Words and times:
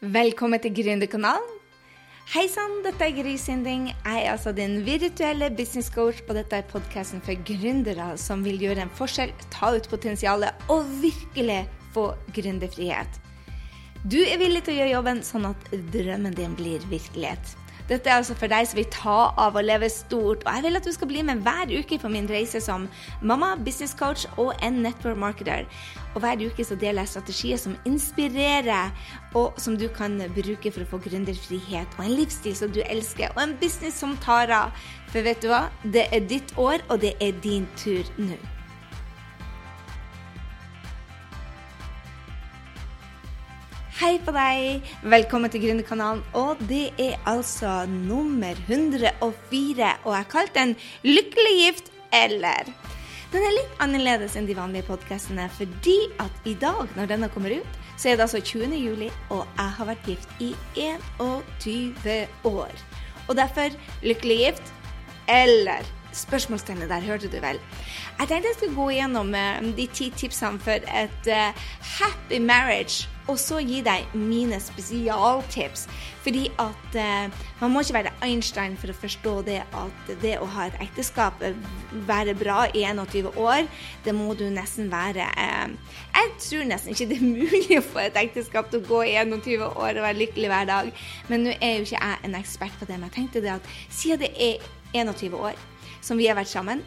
Velkommen 0.00 0.56
til 0.64 0.72
Gründerkanalen. 0.72 1.58
Hei 2.32 2.46
sann, 2.48 2.78
dette 2.80 3.04
er 3.04 3.12
Gry 3.12 3.34
Sinding. 3.36 3.90
Jeg 3.90 4.22
er 4.22 4.30
altså 4.32 4.54
din 4.56 4.78
virtuelle 4.86 5.50
business 5.52 5.90
coach, 5.92 6.22
og 6.24 6.38
dette 6.38 6.56
er 6.56 6.64
podkasten 6.70 7.20
for 7.20 7.36
gründere 7.44 8.06
som 8.16 8.40
vil 8.40 8.56
gjøre 8.64 8.86
en 8.86 8.94
forskjell, 8.96 9.34
ta 9.52 9.74
ut 9.76 9.90
potensialet 9.92 10.64
og 10.72 10.88
virkelig 11.02 11.66
få 11.92 12.14
gründerfrihet. 12.32 13.20
Du 14.08 14.16
er 14.22 14.40
villig 14.40 14.64
til 14.64 14.78
å 14.78 14.80
gjøre 14.80 14.94
jobben 14.94 15.20
sånn 15.20 15.50
at 15.50 15.68
drømmen 15.92 16.32
din 16.32 16.56
blir 16.56 16.88
virkelighet. 16.88 17.52
Dette 17.90 18.06
er 18.06 18.20
altså 18.20 18.36
for 18.38 18.50
deg 18.50 18.68
som 18.70 18.78
vil 18.78 18.86
ta 18.94 19.16
av 19.34 19.56
og 19.58 19.64
leve 19.66 19.88
stort, 19.90 20.44
og 20.46 20.50
jeg 20.54 20.62
vil 20.62 20.78
at 20.78 20.86
du 20.86 20.92
skal 20.94 21.08
bli 21.10 21.24
med 21.26 21.40
hver 21.42 21.72
uke 21.74 21.98
på 21.98 22.10
min 22.12 22.28
reise 22.30 22.60
som 22.62 22.84
mamma, 23.18 23.56
business 23.58 23.96
coach 23.98 24.28
og 24.36 24.52
en 24.62 24.78
network 24.84 25.18
marketer. 25.18 25.66
Og 26.14 26.22
hver 26.22 26.44
uke 26.46 26.66
så 26.66 26.78
deler 26.78 27.02
jeg 27.02 27.12
strategier 27.16 27.58
som 27.58 27.74
inspirerer, 27.90 28.94
og 29.34 29.58
som 29.58 29.74
du 29.78 29.88
kan 29.90 30.20
bruke 30.36 30.70
for 30.70 30.86
å 30.86 30.90
få 30.92 31.02
gründerfrihet 31.08 31.98
og 31.98 32.06
en 32.06 32.16
livsstil 32.20 32.54
som 32.62 32.70
du 32.70 32.78
elsker, 32.86 33.34
og 33.34 33.42
en 33.42 33.58
business 33.58 33.98
som 33.98 34.14
tar 34.22 34.54
av. 34.54 34.86
For 35.10 35.26
vet 35.26 35.42
du 35.42 35.50
hva? 35.50 35.66
Det 35.82 36.06
er 36.14 36.30
ditt 36.30 36.54
år, 36.58 36.86
og 36.88 37.02
det 37.02 37.16
er 37.18 37.34
din 37.42 37.66
tur 37.80 38.06
nå. 38.22 38.38
Hei 44.00 44.14
på 44.24 44.32
deg! 44.32 44.86
Velkommen 45.12 45.52
til 45.52 45.60
Gründerkanalen. 45.60 46.22
Og 46.32 46.56
det 46.70 46.86
er 46.96 47.18
altså 47.28 47.82
nummer 47.84 48.56
104, 48.64 49.90
og 50.06 50.14
jeg 50.14 50.16
har 50.16 50.30
kalt 50.32 50.54
den 50.54 50.72
'Lykkelig 51.04 51.52
gift 51.58 51.90
eller'. 52.08 52.70
Den 53.34 53.44
er 53.44 53.52
litt 53.58 53.76
annerledes 53.84 54.38
enn 54.40 54.48
de 54.48 54.56
vanlige 54.56 54.88
podkastene, 54.88 55.50
fordi 55.52 55.98
at 56.16 56.48
i 56.48 56.56
dag, 56.56 56.88
når 56.96 57.12
denne 57.12 57.28
kommer 57.28 57.52
ut, 57.60 57.78
så 57.98 58.08
er 58.08 58.16
det 58.16 58.24
altså 58.24 58.40
20. 58.40 58.72
juli, 58.80 59.12
og 59.28 59.44
jeg 59.44 59.70
har 59.76 59.92
vært 59.92 60.08
gift 60.08 60.28
i 60.40 60.54
21 60.80 62.26
år. 62.44 62.72
Og 63.28 63.36
derfor 63.36 63.68
'Lykkelig 64.00 64.38
gift 64.46 64.72
eller' 65.28 65.99
Spørsmålstegnet 66.12 66.90
der 66.90 67.06
hørte 67.06 67.30
du 67.30 67.38
vel. 67.42 67.60
Jeg 68.18 68.28
tenkte 68.28 68.50
jeg 68.50 68.58
skulle 68.58 68.76
gå 68.76 68.90
gjennom 68.98 69.32
de 69.76 69.86
ti 69.94 70.10
tipsene 70.16 70.60
for 70.60 70.90
et 70.90 71.30
uh, 71.30 71.64
happy 71.98 72.38
marriage 72.38 73.08
og 73.30 73.38
så 73.38 73.60
gi 73.62 73.80
deg 73.84 74.14
mine 74.16 74.58
spesialtips. 74.62 75.86
Fordi 76.20 76.48
at 76.60 76.96
eh, 77.00 77.44
man 77.60 77.72
må 77.72 77.80
ikke 77.80 77.96
være 77.96 78.12
Einstein 78.26 78.74
for 78.80 78.92
å 78.92 78.96
forstå 78.96 79.34
det 79.46 79.60
at 79.64 80.10
det 80.20 80.34
å 80.40 80.48
ha 80.52 80.66
et 80.68 80.76
ekteskap 80.84 81.40
eh, 81.46 81.56
være 82.08 82.34
bra 82.38 82.66
i 82.76 82.82
21 82.84 83.30
år, 83.40 83.68
det 84.04 84.14
må 84.16 84.34
du 84.36 84.44
nesten 84.52 84.90
være. 84.92 85.28
Eh, 85.30 85.94
jeg 86.16 86.34
tror 86.44 86.66
nesten 86.68 86.92
ikke 86.92 87.08
det 87.12 87.20
er 87.20 87.30
mulig 87.30 87.78
å 87.78 87.86
få 87.86 88.02
et 88.04 88.20
ekteskap 88.20 88.68
til 88.72 88.82
å 88.82 88.88
gå 88.90 89.04
i 89.08 89.14
21 89.22 89.64
år 89.70 89.94
og 89.94 90.04
være 90.04 90.18
lykkelig 90.20 90.52
hver 90.52 90.68
dag. 90.72 90.92
Men 91.30 91.46
nå 91.46 91.56
er 91.56 91.78
jo 91.78 91.88
ikke 91.88 92.02
jeg 92.02 92.20
en 92.28 92.38
ekspert 92.42 92.76
på 92.80 92.90
det, 92.90 92.98
men 92.98 93.08
jeg 93.08 93.18
tenkte 93.20 93.44
det 93.46 93.56
at 93.56 93.72
siden 93.88 94.24
det 94.26 94.34
er 94.36 94.68
21 94.94 95.36
år 95.36 95.60
som 96.00 96.18
vi 96.18 96.28
har 96.30 96.38
vært 96.38 96.52
sammen, 96.52 96.80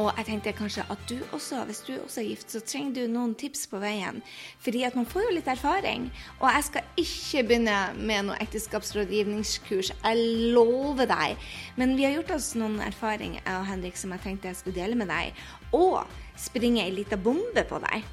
og 0.00 0.14
jeg 0.16 0.26
tenkte 0.30 0.52
kanskje 0.56 0.84
at 0.92 1.00
du 1.10 1.18
også, 1.34 1.64
hvis 1.68 1.82
du 1.84 1.92
også 1.98 2.22
er 2.22 2.28
gift, 2.30 2.52
så 2.52 2.60
trenger 2.64 2.94
du 2.94 3.12
noen 3.12 3.34
tips 3.36 3.66
på 3.68 3.80
veien. 3.82 4.22
Fordi 4.64 4.84
at 4.86 4.94
man 4.96 5.08
får 5.08 5.26
jo 5.26 5.34
litt 5.34 5.50
erfaring. 5.50 6.06
Og 6.38 6.46
jeg 6.48 6.66
skal 6.68 7.02
ikke 7.02 7.42
begynne 7.50 7.78
med 7.98 8.30
noe 8.30 8.38
ekteskapsrådgivningskurs, 8.40 9.92
jeg 9.92 10.54
lover 10.56 11.10
deg. 11.10 11.50
Men 11.76 11.96
vi 11.98 12.06
har 12.06 12.16
gjort 12.16 12.32
oss 12.38 12.54
noen 12.56 12.80
erfaringer, 12.86 13.42
jeg 13.42 13.58
og 13.58 13.68
Henrik, 13.68 14.00
som 14.00 14.14
jeg 14.16 14.24
tenkte 14.24 14.48
jeg 14.48 14.60
skulle 14.62 14.80
dele 14.80 14.96
med 14.96 15.12
deg. 15.12 15.36
Og 15.76 16.00
springe 16.40 16.86
ei 16.86 16.94
lita 16.94 17.20
bombe 17.20 17.66
på 17.68 17.82
deg. 17.84 18.08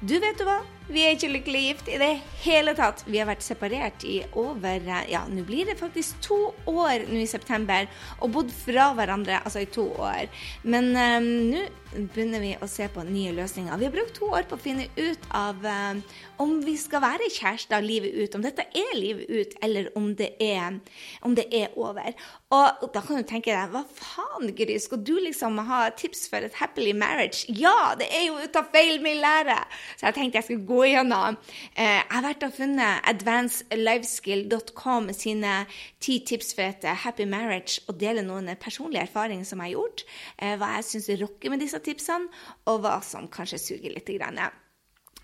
Du 0.00 0.16
vet 0.22 0.40
du 0.40 0.46
hva, 0.48 0.62
vi 0.86 1.02
er 1.02 1.16
ikke 1.16 1.32
lykkelig 1.32 1.62
gift 1.64 1.88
i 1.90 1.98
det 1.98 2.12
hele 2.44 2.74
tatt. 2.78 3.02
Vi 3.10 3.18
har 3.18 3.26
vært 3.26 3.42
separert 3.42 4.04
i 4.06 4.20
over 4.38 4.84
Ja, 5.10 5.24
nå 5.26 5.42
blir 5.46 5.66
det 5.66 5.78
faktisk 5.80 6.20
to 6.22 6.38
år 6.70 7.08
nå 7.10 7.24
i 7.24 7.30
september, 7.30 7.88
og 8.20 8.32
bodd 8.36 8.52
fra 8.54 8.92
hverandre 8.94 9.40
altså 9.42 9.64
i 9.64 9.70
to 9.70 9.88
år. 9.98 10.30
Men 10.62 10.92
um, 10.94 11.26
nå 11.50 11.64
begynner 12.12 12.42
vi 12.42 12.52
å 12.60 12.68
se 12.70 12.86
på 12.92 13.02
nye 13.06 13.32
løsninger. 13.34 13.74
Vi 13.80 13.88
har 13.88 13.94
brukt 13.94 14.14
to 14.18 14.30
år 14.30 14.46
på 14.46 14.58
å 14.58 14.62
finne 14.62 14.86
ut 14.98 15.26
av 15.34 15.58
um, 15.64 16.02
om 16.42 16.54
vi 16.64 16.76
skal 16.78 17.02
være 17.02 17.30
kjærester 17.32 17.84
livet 17.84 18.14
ut, 18.14 18.36
om 18.36 18.44
dette 18.44 18.66
er 18.76 18.94
livet 18.98 19.30
ut, 19.30 19.56
eller 19.64 19.90
om 19.98 20.10
det 20.18 20.32
er, 20.42 20.78
om 21.26 21.34
det 21.36 21.46
er 21.54 21.74
over. 21.74 22.14
Og 22.54 22.86
da 22.94 23.02
kan 23.02 23.18
du 23.18 23.26
tenke 23.26 23.50
deg, 23.50 23.72
hva 23.72 23.82
faen, 23.96 24.52
Gry, 24.56 24.76
skal 24.82 25.02
du 25.02 25.14
liksom 25.24 25.58
ha 25.66 25.86
tips 25.96 26.26
for 26.30 26.46
et 26.46 26.54
happily 26.60 26.92
marriage? 26.96 27.46
Ja, 27.48 27.94
det 27.98 28.10
er 28.14 28.28
jo 28.28 28.38
ut 28.42 28.60
av 28.60 28.70
feil 28.74 29.00
min 29.04 29.22
lære! 29.22 29.58
Så 29.96 30.08
jeg 30.08 30.18
tenkte 30.18 30.42
jeg 30.42 30.48
skulle 30.50 30.68
gå 30.68 30.75
igjennom. 30.84 31.36
Eh, 31.74 32.00
jeg 32.02 32.10
har 32.12 32.24
vært 32.26 32.44
og 32.46 32.52
funnet 32.56 33.00
advancelifeskill.com 33.12 35.08
sine 35.16 35.54
ti 36.02 36.18
tips 36.26 36.54
for 36.56 36.64
et 36.66 36.84
happy 37.04 37.24
marriage 37.28 37.80
og 37.86 38.00
dele 38.00 38.22
noen 38.26 38.50
personlige 38.60 39.06
erfaringer 39.08 39.46
som 39.48 39.62
jeg 39.62 39.70
har 39.70 39.76
gjort. 39.78 40.04
Eh, 40.38 40.54
hva 40.60 40.68
jeg 40.76 40.88
syns 40.90 41.08
rocker 41.22 41.48
med 41.52 41.60
disse 41.64 41.80
tipsene, 41.84 42.28
og 42.66 42.76
hva 42.84 43.00
som 43.04 43.28
kanskje 43.32 43.62
suger 43.62 43.90
litt. 43.94 44.10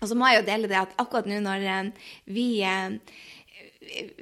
Og 0.01 0.07
så 0.09 0.15
må 0.17 0.27
jeg 0.27 0.41
jo 0.41 0.49
dele 0.49 0.67
det 0.71 0.79
at 0.81 0.97
akkurat 0.99 1.29
nå 1.29 1.37
når 1.43 1.59
eh, 1.69 1.83
vi 2.33 2.47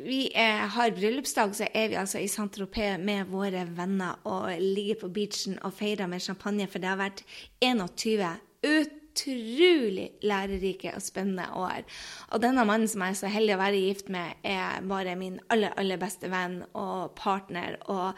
vi 0.02 0.32
er, 0.34 0.66
har 0.74 0.94
bryllupsdag, 0.96 1.52
så 1.56 1.68
er 1.74 1.92
vi 1.92 2.00
altså 2.02 2.18
i 2.18 2.30
Saint-Tropez 2.32 2.98
med 3.02 3.30
våre 3.30 3.62
venner 3.78 4.18
og 4.26 4.50
ligger 4.58 5.04
på 5.04 5.12
beachen 5.14 5.60
og 5.62 5.76
feirer 5.78 6.10
med 6.10 6.24
champagne, 6.24 6.66
for 6.68 6.82
det 6.82 6.90
har 6.90 6.98
vært 6.98 7.22
21 7.62 8.26
ut 8.66 9.01
utrolig 9.12 10.12
lærerike 10.24 10.94
og 10.96 11.02
spennende 11.04 11.48
år. 11.56 11.84
Og 12.32 12.42
denne 12.42 12.66
mannen 12.66 12.88
som 12.88 13.04
jeg 13.04 13.16
er 13.16 13.20
så 13.20 13.32
heldig 13.32 13.56
å 13.56 13.62
være 13.62 13.84
gift 13.84 14.10
med, 14.14 14.40
er 14.44 14.82
bare 14.88 15.16
min 15.20 15.40
aller, 15.52 15.74
aller 15.78 16.00
beste 16.02 16.32
venn 16.32 16.62
og 16.74 17.12
partner. 17.20 17.78
Og 17.92 18.16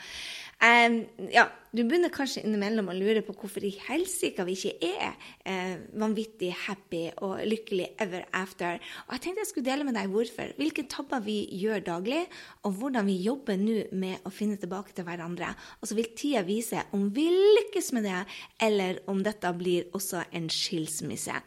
um, 0.64 1.04
ja, 1.34 1.50
du 1.74 1.82
begynner 1.82 2.12
kanskje 2.14 2.44
innimellom 2.46 2.92
å 2.92 2.94
lure 2.94 3.24
på 3.26 3.34
hvorfor 3.34 3.64
i 3.66 3.72
helsike 3.88 4.44
vi 4.46 4.54
ikke 4.54 4.92
er 4.92 5.16
eh, 5.50 5.80
vanvittig 5.98 6.52
happy 6.68 7.08
og 7.26 7.40
lykkelig 7.50 7.88
ever 8.04 8.28
after. 8.38 8.78
Og 9.08 9.16
jeg 9.16 9.24
tenkte 9.24 9.42
jeg 9.42 9.50
skulle 9.50 9.70
dele 9.72 9.88
med 9.88 9.98
deg 9.98 10.12
hvorfor. 10.14 10.52
Hvilke 10.60 10.86
tabber 10.86 11.24
vi 11.26 11.40
gjør 11.58 11.82
daglig, 11.88 12.20
og 12.62 12.78
hvordan 12.78 13.10
vi 13.10 13.16
jobber 13.26 13.58
nå 13.58 13.80
med 13.98 14.22
å 14.22 14.34
finne 14.34 14.60
tilbake 14.62 14.94
til 14.94 15.08
hverandre. 15.08 15.50
Og 15.82 15.90
så 15.90 15.98
vil 15.98 16.12
tida 16.14 16.44
vise 16.46 16.86
om 16.94 17.08
vi 17.16 17.26
lykkes 17.34 17.90
med 17.98 18.06
det, 18.06 18.22
eller 18.70 19.02
om 19.10 19.26
dette 19.26 19.56
blir 19.58 19.90
også 19.98 20.28
en 20.30 20.52
skilsmisse. 20.54 21.42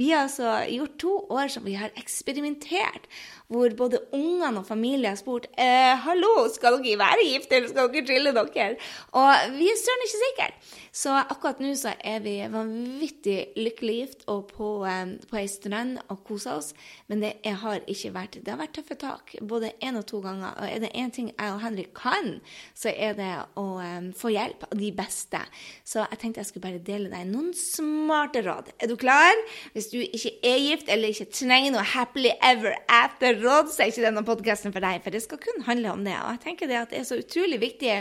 Vi 0.00 0.08
har 0.14 0.24
altså 0.24 0.56
gjort 0.72 0.96
to 1.04 1.18
år 1.36 1.52
som 1.52 1.68
vi 1.68 1.76
har 1.76 1.92
eksperimentert 2.00 3.10
hvor 3.52 3.74
både 3.78 4.00
ungene 4.16 4.60
og 4.60 4.66
familien 4.66 5.12
har 5.12 5.18
spurt 5.20 5.46
eh, 5.54 5.94
hallo, 6.06 6.48
skal 6.52 6.80
dere 6.82 6.98
være 6.98 7.28
gift, 7.28 7.52
eller 7.52 7.70
skal 7.70 7.92
dere 7.92 8.06
trille 8.08 8.32
dere? 8.34 8.72
Og 9.14 9.54
vi 9.54 9.70
er 9.70 9.78
søren 9.80 10.06
ikke 10.06 10.22
sikre. 10.22 10.48
Så 10.96 11.12
akkurat 11.12 11.58
nå 11.60 11.74
så 11.76 11.92
er 12.08 12.22
vi 12.24 12.38
vanvittig 12.48 13.52
lykkelig 13.58 13.96
gift 14.00 14.24
og 14.32 14.48
på, 14.54 14.70
eh, 14.88 15.14
på 15.30 15.38
ei 15.38 15.46
strand 15.50 16.00
og 16.08 16.22
koser 16.26 16.56
oss. 16.56 16.72
Men 17.06 17.22
det 17.22 17.34
har 17.44 17.84
ikke 17.86 18.14
vært 18.14 18.38
Det 18.46 18.52
har 18.52 18.58
vært 18.58 18.74
tøffe 18.76 18.96
tak 18.98 19.34
både 19.40 19.72
én 19.82 19.98
og 19.98 20.06
to 20.06 20.20
ganger. 20.20 20.54
Og 20.56 20.66
er 20.68 20.78
det 20.80 20.92
én 20.94 21.12
ting 21.12 21.28
jeg 21.30 21.52
og 21.52 21.60
Henrik 21.60 21.92
kan, 21.94 22.40
så 22.74 22.90
er 22.90 23.14
det 23.14 23.30
å 23.56 23.66
eh, 23.82 24.10
få 24.16 24.32
hjelp 24.32 24.66
av 24.70 24.78
de 24.78 24.90
beste. 24.92 25.40
Så 25.84 26.02
jeg 26.02 26.18
tenkte 26.18 26.40
jeg 26.40 26.50
skulle 26.50 26.66
bare 26.66 26.82
dele 26.82 27.10
deg 27.12 27.28
noen 27.28 27.52
smarte 27.54 28.42
råd. 28.46 28.72
Er 28.80 28.90
du 28.90 28.96
klar? 28.96 29.36
Hvis 29.72 29.90
du 29.92 30.00
ikke 30.00 30.34
er 30.42 30.58
gift 30.58 30.88
eller 30.88 31.12
ikke 31.12 31.30
trenger 31.30 31.76
noe 31.76 31.86
happily 31.94 32.32
ever 32.42 32.74
after 32.88 33.35
råd, 33.40 33.70
så 33.72 33.82
er 33.82 33.90
ikke 33.92 34.04
denne 34.04 34.24
podkasten 34.26 34.74
for 34.74 34.84
deg, 34.84 35.00
for 35.04 35.14
det 35.14 35.22
skal 35.24 35.40
kun 35.42 35.64
handle 35.66 35.94
om 35.94 36.04
det. 36.06 36.14
Og 36.18 36.34
jeg 36.34 36.42
tenker 36.44 36.70
det 36.70 36.78
at 36.80 36.92
det 36.92 37.00
er 37.00 37.08
så 37.08 37.18
utrolig 37.20 37.58
viktig 37.62 37.96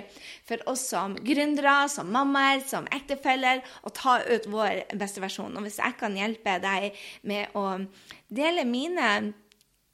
for 0.47 0.63
oss 0.71 0.85
som 0.91 1.15
gründere, 1.25 1.77
som 1.91 2.11
mammaer, 2.13 2.63
som 2.67 2.89
ektefeller, 2.95 3.63
å 3.85 3.93
ta 3.95 4.19
ut 4.25 4.47
vår 4.51 4.85
beste 4.99 5.23
versjon. 5.23 5.55
Og 5.55 5.67
hvis 5.67 5.81
jeg 5.81 5.97
kan 5.99 6.17
hjelpe 6.17 6.57
deg 6.63 7.01
med 7.27 7.57
å 7.57 7.65
dele 8.33 8.67
mine 8.69 9.11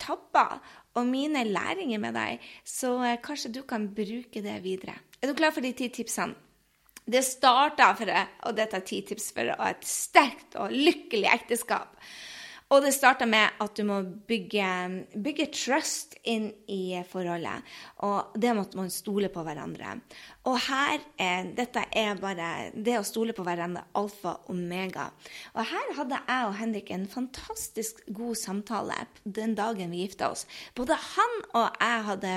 tabber 0.01 0.59
og 0.97 1.07
mine 1.07 1.43
læringer 1.47 2.01
med 2.01 2.17
deg, 2.17 2.47
så 2.67 2.95
kanskje 3.23 3.53
du 3.55 3.61
kan 3.67 3.89
bruke 3.95 4.43
det 4.43 4.57
videre. 4.65 4.97
Er 5.21 5.29
du 5.29 5.37
klar 5.37 5.53
for 5.55 5.63
de 5.63 5.73
ti 5.77 5.91
tipsene? 5.93 6.35
Det 7.11 7.23
starta 7.25 7.89
for, 7.97 8.09
og 8.47 8.53
dette 8.55 8.77
er 8.77 8.83
ti 8.85 8.99
tips 9.05 9.31
for 9.35 9.49
et 9.49 9.87
sterkt 9.87 10.55
og 10.61 10.71
lykkelig 10.71 11.31
ekteskap. 11.33 11.95
Og 12.71 12.85
det 12.85 12.93
starter 12.95 13.27
med 13.27 13.57
at 13.59 13.75
du 13.75 13.83
må 13.83 13.97
bygge, 14.27 14.67
bygge, 15.19 15.49
trust 15.51 16.15
inn 16.23 16.47
i 16.71 17.01
forholdet. 17.09 17.67
Og 18.07 18.37
det 18.39 18.53
måtte 18.55 18.79
man 18.79 18.91
stole 18.93 19.27
på 19.33 19.43
hverandre. 19.43 19.97
Og 20.47 20.55
her 20.69 21.03
er, 21.19 21.49
dette 21.57 21.83
er 21.91 22.21
bare 22.21 22.71
det 22.71 22.95
å 22.97 23.03
stole 23.05 23.35
på 23.35 23.43
hverandre 23.45 23.83
alfa 23.99 24.37
og 24.37 24.53
omega. 24.55 25.09
Og 25.51 25.67
her 25.67 25.91
hadde 25.99 26.21
jeg 26.21 26.47
og 26.47 26.57
Henrik 26.61 26.93
en 26.95 27.05
fantastisk 27.11 28.01
god 28.07 28.39
samtale 28.39 29.01
den 29.23 29.57
dagen 29.59 29.91
vi 29.91 30.05
gifta 30.05 30.31
oss. 30.31 30.47
Både 30.77 30.95
han 30.95 31.37
og 31.51 31.75
jeg 31.75 32.07
hadde 32.07 32.33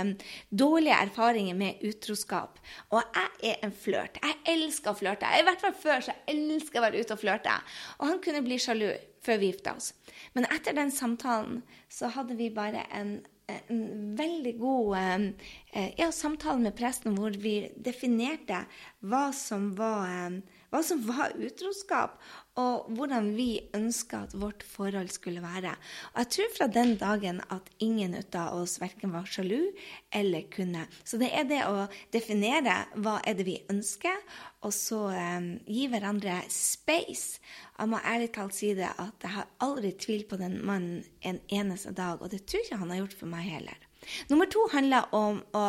dårlige 0.50 0.98
erfaringer 1.06 1.62
med 1.62 1.86
utroskap. 1.86 2.58
Og 2.90 3.00
jeg 3.06 3.54
er 3.54 3.66
en 3.68 3.78
flørt. 3.86 4.18
Jeg 4.18 4.40
elsker 4.58 4.90
å 4.90 4.98
flørte. 4.98 5.30
I 5.30 5.46
hvert 5.46 5.62
fall 5.62 5.78
før 5.78 6.06
så 6.10 6.20
elsker 6.26 6.80
jeg 6.80 6.82
å 6.82 6.86
være 6.88 7.06
ute 7.06 7.14
og 7.14 7.22
flørte. 7.22 7.58
Og 8.00 8.08
han 8.10 8.24
kunne 8.24 8.42
bli 8.42 8.58
sjalu 8.58 8.90
før 9.24 9.40
vi 9.40 9.52
gifta 9.52 9.76
oss. 9.78 9.92
Men 10.36 10.48
etter 10.52 10.76
den 10.76 10.92
samtalen 10.94 11.62
så 11.92 12.12
hadde 12.14 12.36
vi 12.38 12.52
bare 12.54 12.86
en 12.92 13.16
en 13.46 14.16
veldig 14.16 14.54
god 14.58 14.96
eh, 14.96 15.90
ja, 15.98 16.12
samtale 16.12 16.62
med 16.64 16.76
presten 16.78 17.16
hvor 17.18 17.34
vi 17.40 17.68
definerte 17.76 18.62
hva 19.04 19.26
som 19.36 19.74
var, 19.76 20.38
hva 20.74 20.80
som 20.82 21.02
var 21.06 21.36
utroskap, 21.38 22.16
og 22.58 22.88
hvordan 22.94 23.28
vi 23.36 23.62
ønska 23.74 24.24
at 24.24 24.34
vårt 24.38 24.64
forhold 24.66 25.12
skulle 25.14 25.42
være. 25.42 25.74
Og 26.12 26.18
jeg 26.22 26.30
tror 26.34 26.50
fra 26.56 26.66
den 26.70 26.94
dagen 26.98 27.38
at 27.54 27.70
ingen 27.82 28.16
av 28.18 28.56
oss 28.58 28.80
verken 28.82 29.14
var 29.14 29.28
sjalu 29.30 29.70
eller 30.14 30.48
kunne. 30.50 30.84
Så 31.06 31.18
det 31.22 31.30
er 31.34 31.46
det 31.50 31.60
å 31.66 31.86
definere 32.14 32.80
hva 32.98 33.20
er 33.22 33.38
det 33.38 33.46
vi 33.46 33.56
ønsker, 33.70 34.18
og 34.66 34.74
så 34.74 35.00
um, 35.14 35.48
gi 35.66 35.86
hverandre 35.92 36.40
space. 36.50 37.42
Jeg 37.78 37.90
må 37.90 38.02
ærlig 38.02 38.32
talt 38.34 38.58
si 38.58 38.72
det 38.74 38.90
at 38.90 39.26
jeg 39.26 39.34
har 39.36 39.50
aldri 39.62 39.94
tvilt 39.94 40.30
på 40.30 40.38
den 40.42 40.58
mannen 40.66 41.04
en 41.22 41.38
eneste 41.54 41.94
dag, 41.94 42.22
og 42.22 42.34
det 42.34 42.44
tror 42.48 42.62
jeg 42.64 42.72
ikke 42.72 42.82
han 42.82 42.94
har 42.94 43.04
gjort 43.04 43.18
for 43.22 43.30
meg 43.30 43.50
heller. 43.50 43.90
Nummer 44.30 44.50
to 44.50 44.66
handler 44.74 45.06
om 45.16 45.38
å 45.54 45.66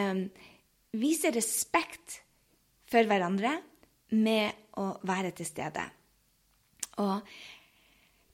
um, 0.00 0.24
vise 0.96 1.32
respekt 1.36 2.22
for 2.90 3.06
hverandre 3.06 3.60
med 4.10 4.76
å 4.80 4.92
være 5.06 5.32
til 5.36 5.48
stede. 5.48 5.86
Og 7.00 7.24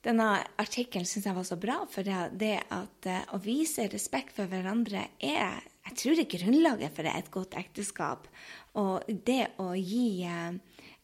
denne 0.05 0.27
artikkelen 0.61 1.07
syns 1.07 1.27
jeg 1.27 1.35
var 1.35 1.47
så 1.47 1.57
bra, 1.59 1.79
for 1.91 2.07
det, 2.07 2.55
at 2.73 3.09
uh, 3.09 3.35
å 3.35 3.41
vise 3.43 3.87
respekt 3.91 4.35
for 4.37 4.49
hverandre 4.51 5.09
er 5.19 5.63
jeg 5.87 5.95
tror 6.01 6.17
det 6.17 6.23
er 6.25 6.41
grunnlaget 6.41 6.95
for 6.97 7.07
et 7.07 7.29
godt 7.31 7.53
ekteskap. 7.55 8.25
Og 8.75 9.05
det 9.07 9.53
å 9.63 9.69
gi 9.79 10.25
uh, 10.27 10.57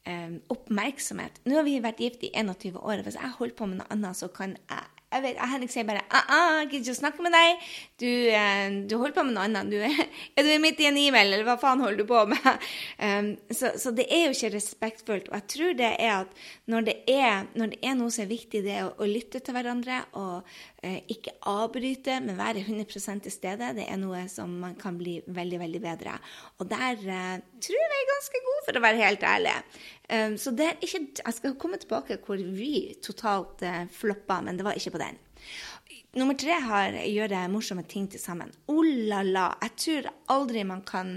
um, 0.09 0.35
oppmerksomhet 0.51 1.39
Nå 1.47 1.55
har 1.55 1.67
vi 1.67 1.77
vært 1.83 2.01
gift 2.03 2.25
i 2.27 2.33
21 2.35 2.81
år. 2.81 3.03
Hvis 3.05 3.19
jeg 3.19 3.37
holder 3.37 3.55
på 3.59 3.69
med 3.69 3.79
noe 3.79 3.91
annet, 3.95 4.19
så 4.19 4.29
kan 4.33 4.57
jeg 4.57 4.92
jeg 5.13 5.23
vet, 5.23 5.39
Henrik 5.51 5.71
sier 5.73 5.87
bare 5.87 6.03
ah, 6.09 6.29
ah, 6.33 6.59
'Jeg 6.61 6.69
gidder 6.71 6.83
ikke 6.83 6.95
å 6.95 6.99
snakke 6.99 7.25
med 7.25 7.35
deg. 7.35 7.67
Du, 8.01 8.09
eh, 8.09 8.77
du, 8.89 8.95
holder 8.97 9.15
på 9.17 9.25
med 9.27 9.35
noe 9.37 9.45
annet. 9.47 9.69
Du, 9.71 9.77
er 10.37 10.47
du 10.47 10.51
midt 10.63 10.81
i 10.81 10.89
en 10.89 10.99
e-mail, 10.99 11.33
eller 11.33 11.45
hva 11.47 11.57
faen 11.61 11.83
holder 11.83 12.03
du 12.03 12.09
på 12.09 12.25
med?' 12.33 12.41
Um, 13.03 13.33
så, 13.51 13.73
så, 13.79 13.91
det 13.91 14.05
er 14.13 14.27
jo 14.27 14.35
ikke 14.35 14.53
respektfullt. 14.53 15.27
Og 15.29 15.35
jeg 15.35 15.45
tror 15.51 15.73
det 15.75 15.89
er 15.99 16.11
at 16.21 16.43
når 16.71 16.85
det 16.87 16.95
er, 17.09 17.47
når 17.57 17.73
det 17.73 17.79
er 17.83 17.97
noe 17.99 18.13
som 18.13 18.23
er 18.23 18.29
viktig, 18.29 18.61
det 18.63 18.75
er 18.77 18.85
å, 18.87 18.93
å 19.01 19.09
lytte 19.09 19.41
til 19.43 19.55
hverandre 19.55 19.97
og 20.19 20.53
ikke 20.83 21.31
avbryte, 21.47 22.17
men 22.23 22.37
være 22.37 22.63
100% 22.65 23.23
til 23.23 23.31
stede, 23.33 23.71
det 23.77 23.85
er 23.87 23.99
noe 24.01 24.25
som 24.31 24.51
man 24.63 24.75
kan 24.79 24.97
bli 24.99 25.19
veldig, 25.27 25.59
veldig 25.61 25.81
bedre. 25.83 26.15
Og 26.59 26.67
der 26.71 26.99
eh, 26.99 27.43
tror 27.63 27.79
jeg 27.79 27.99
er 27.99 28.09
ganske 28.11 28.41
god, 28.47 28.61
for 28.67 28.79
å 28.79 28.83
være 28.83 29.03
helt 29.03 29.27
ærlig. 29.27 29.55
Um, 30.09 30.35
så 30.39 30.51
det 30.51 30.67
er 30.67 30.83
ikke, 30.83 31.05
jeg 31.21 31.37
skal 31.37 31.55
komme 31.59 31.79
tilbake 31.79 32.19
hvor 32.25 32.39
vi 32.39 32.73
totalt 33.03 33.63
uh, 33.63 33.85
floppa, 33.91 34.41
men 34.43 34.59
det 34.59 34.67
var 34.67 34.75
ikke 34.79 34.95
på 34.97 35.03
den. 35.03 35.19
Nummer 36.13 36.35
tre 36.37 36.53
har 36.61 36.93
gjøre 37.09 37.39
morsomme 37.49 37.81
ting 37.89 38.03
til 38.05 38.21
sammen. 38.21 38.51
Oh 38.69 38.83
la 38.85 39.23
la! 39.25 39.47
Jeg 39.63 39.71
tror 39.81 40.09
aldri 40.29 40.61
man 40.69 40.83
kan, 40.85 41.07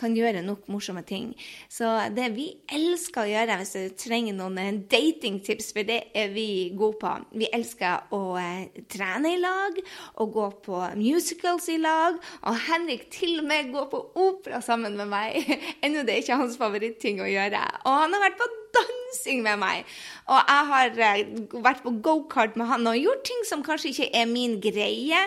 kan, 0.00 0.14
gjøre 0.16 0.40
nok 0.46 0.64
morsomme 0.72 1.02
ting. 1.04 1.34
Så 1.68 1.90
det 2.16 2.30
vi 2.38 2.46
elsker 2.72 3.26
å 3.26 3.28
gjøre 3.28 3.58
hvis 3.60 3.74
du 3.76 3.98
trenger 4.00 4.38
noen 4.38 4.78
datingtips, 4.88 5.68
for 5.76 5.84
det 5.84 5.98
er 6.16 6.32
vi 6.32 6.46
gode 6.72 6.96
på 7.02 7.12
Vi 7.36 7.50
elsker 7.52 8.14
å 8.16 8.22
eh, 8.40 8.80
trene 8.88 9.34
i 9.34 9.42
lag 9.42 9.76
og 10.24 10.32
gå 10.38 10.48
på 10.64 10.80
musicals 10.96 11.68
i 11.68 11.76
lag. 11.76 12.16
Og 12.48 12.64
Henrik 12.70 13.10
til 13.12 13.42
og 13.42 13.50
med 13.50 13.68
går 13.74 13.92
på 13.92 14.02
opera 14.24 14.62
sammen 14.64 14.96
med 14.96 15.12
meg. 15.12 15.52
Ennå 15.84 16.00
det 16.00 16.16
er 16.16 16.24
ikke 16.24 16.40
hans 16.40 16.56
favoritting 16.56 17.20
å 17.20 17.28
gjøre. 17.28 17.60
Og 17.84 18.02
han 18.06 18.16
har 18.16 18.28
vært 18.30 18.40
på 18.40 18.48
dansing 18.76 19.44
med 19.46 19.60
meg. 19.62 19.94
Og 20.30 20.40
jeg 20.40 20.66
har 20.72 21.00
eh, 21.12 21.30
vært 21.64 21.84
på 21.84 21.94
gokart 22.04 22.58
med 22.60 22.70
han 22.70 22.90
og 22.90 22.98
gjort 23.00 23.24
ting 23.28 23.46
som 23.48 23.64
kanskje 23.66 23.94
ikke 23.94 24.12
er 24.22 24.28
min 24.30 24.60
greie. 24.62 25.24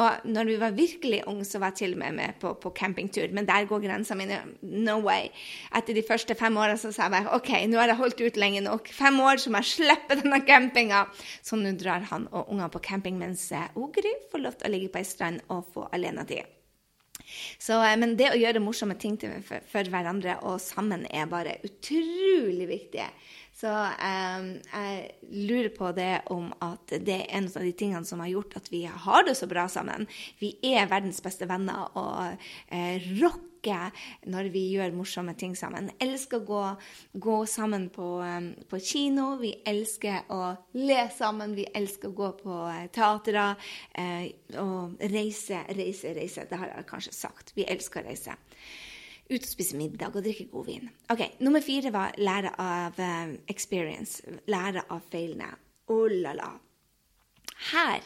Og 0.00 0.24
når 0.24 0.48
vi 0.48 0.54
var 0.60 0.70
virkelig 0.76 1.20
unge, 1.28 1.44
så 1.44 1.58
var 1.60 1.72
jeg 1.72 1.82
til 1.82 1.92
og 1.92 1.98
med 2.00 2.12
med 2.16 2.38
på, 2.40 2.54
på 2.54 2.72
campingtur. 2.76 3.28
Men 3.32 3.46
der 3.48 3.66
går 3.68 3.82
grensa 3.84 4.16
mi. 4.16 4.24
No 4.62 5.00
way. 5.04 5.28
Etter 5.76 5.94
de 5.94 6.04
første 6.08 6.34
fem 6.38 6.56
åra 6.56 6.78
så 6.80 6.92
sa 6.92 7.08
jeg 7.08 7.14
bare 7.16 7.36
OK, 7.36 7.52
nå 7.68 7.80
har 7.80 7.92
jeg 7.92 8.00
holdt 8.00 8.24
ut 8.24 8.40
lenge 8.40 8.64
nok. 8.64 8.88
Fem 8.88 9.20
år 9.20 9.42
så 9.42 9.52
må 9.52 9.60
jeg 9.60 9.72
slippe 9.74 10.16
denne 10.22 10.40
campinga. 10.48 11.04
Så 11.44 11.60
nå 11.60 11.76
drar 11.76 12.08
han 12.12 12.28
og 12.32 12.48
ungene 12.48 12.72
på 12.72 12.80
camping 12.80 13.20
mens 13.20 13.50
Ogry 13.76 14.16
får 14.32 14.44
lov 14.46 14.58
til 14.58 14.70
å 14.70 14.72
ligge 14.72 14.92
på 14.92 15.02
ei 15.02 15.06
strand 15.08 15.44
og 15.52 15.68
få 15.74 15.88
alenetid. 15.92 16.61
Så, 17.58 17.78
eh, 17.82 17.96
men 18.00 18.16
det 18.18 18.32
å 18.32 18.40
gjøre 18.40 18.62
morsomme 18.64 18.96
ting 19.00 19.18
for, 19.20 19.62
for, 19.68 19.92
hverandre 19.92 20.38
og 20.48 20.60
sammen 20.62 21.06
er 21.10 21.30
bare 21.30 21.58
utrolig 21.66 22.68
viktig. 22.70 23.06
Så 23.62 23.70
um, 23.70 24.46
jeg 24.72 25.02
lurer 25.46 25.68
på 25.76 25.92
det 25.94 26.24
om 26.34 26.48
at 26.64 26.94
det 27.04 27.18
er 27.18 27.36
en 27.36 27.46
av 27.46 27.62
de 27.62 27.74
tingene 27.76 28.08
som 28.08 28.22
har 28.24 28.32
gjort 28.32 28.56
at 28.58 28.70
vi 28.72 28.80
har 28.88 29.26
det 29.28 29.36
så 29.38 29.46
bra 29.46 29.68
sammen. 29.70 30.08
Vi 30.40 30.54
er 30.72 30.88
verdens 30.90 31.20
beste 31.22 31.46
venner 31.50 31.92
og 31.92 32.40
uh, 32.72 33.10
rock 33.20 33.51
når 33.62 34.50
vi 34.52 34.64
gjør 34.74 34.94
morsomme 34.96 35.34
ting 35.38 35.54
sammen. 35.58 35.90
Vi 35.92 36.06
elsker 36.06 36.40
å 36.40 36.46
gå, 36.46 36.62
gå 37.14 37.36
sammen 37.46 37.88
på, 37.94 38.08
um, 38.20 38.48
på, 38.68 38.80
kino. 38.82 39.36
Vi 39.40 39.52
elsker 39.66 40.30
å 40.32 40.54
le 40.78 41.02
sammen. 41.14 41.54
Vi 41.54 41.66
elsker 41.74 42.10
å 42.10 42.16
gå 42.16 42.30
på 42.40 42.56
uh, 42.68 42.86
teatre 42.92 43.52
uh, 43.54 44.24
og 44.62 45.04
reise, 45.12 45.62
reise, 45.76 46.14
reise. 46.16 46.46
Det 46.48 46.58
har 46.58 46.72
jeg 46.72 46.88
kanskje 46.90 47.14
sagt. 47.16 47.54
Vi 47.56 47.68
elsker 47.68 48.02
å 48.02 48.08
reise. 48.08 48.38
Ut 49.32 49.38
og 49.38 49.48
spise 49.48 49.78
middag 49.78 50.16
og 50.16 50.24
drikke 50.24 50.50
god 50.52 50.66
vin. 50.68 50.88
Ok, 51.12 51.22
Nummer 51.40 51.62
fire 51.64 51.92
var 51.94 52.16
lære 52.18 52.54
av 52.60 52.98
um, 52.98 53.36
experience. 53.48 54.20
Lære 54.50 54.88
av 54.90 55.06
feilene. 55.12 55.52
Oh 55.92 56.08
la 56.10 56.34
la. 56.36 56.50
Her 57.72 58.02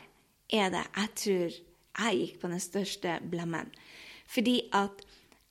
er 0.53 0.70
det 0.73 0.85
jeg 0.85 1.14
tror 1.23 1.56
jeg 1.97 2.19
gikk 2.20 2.41
på 2.43 2.50
den 2.53 2.62
største 2.62 3.19
blemmen. 3.31 3.70
Fordi 4.26 4.61
at 4.75 5.06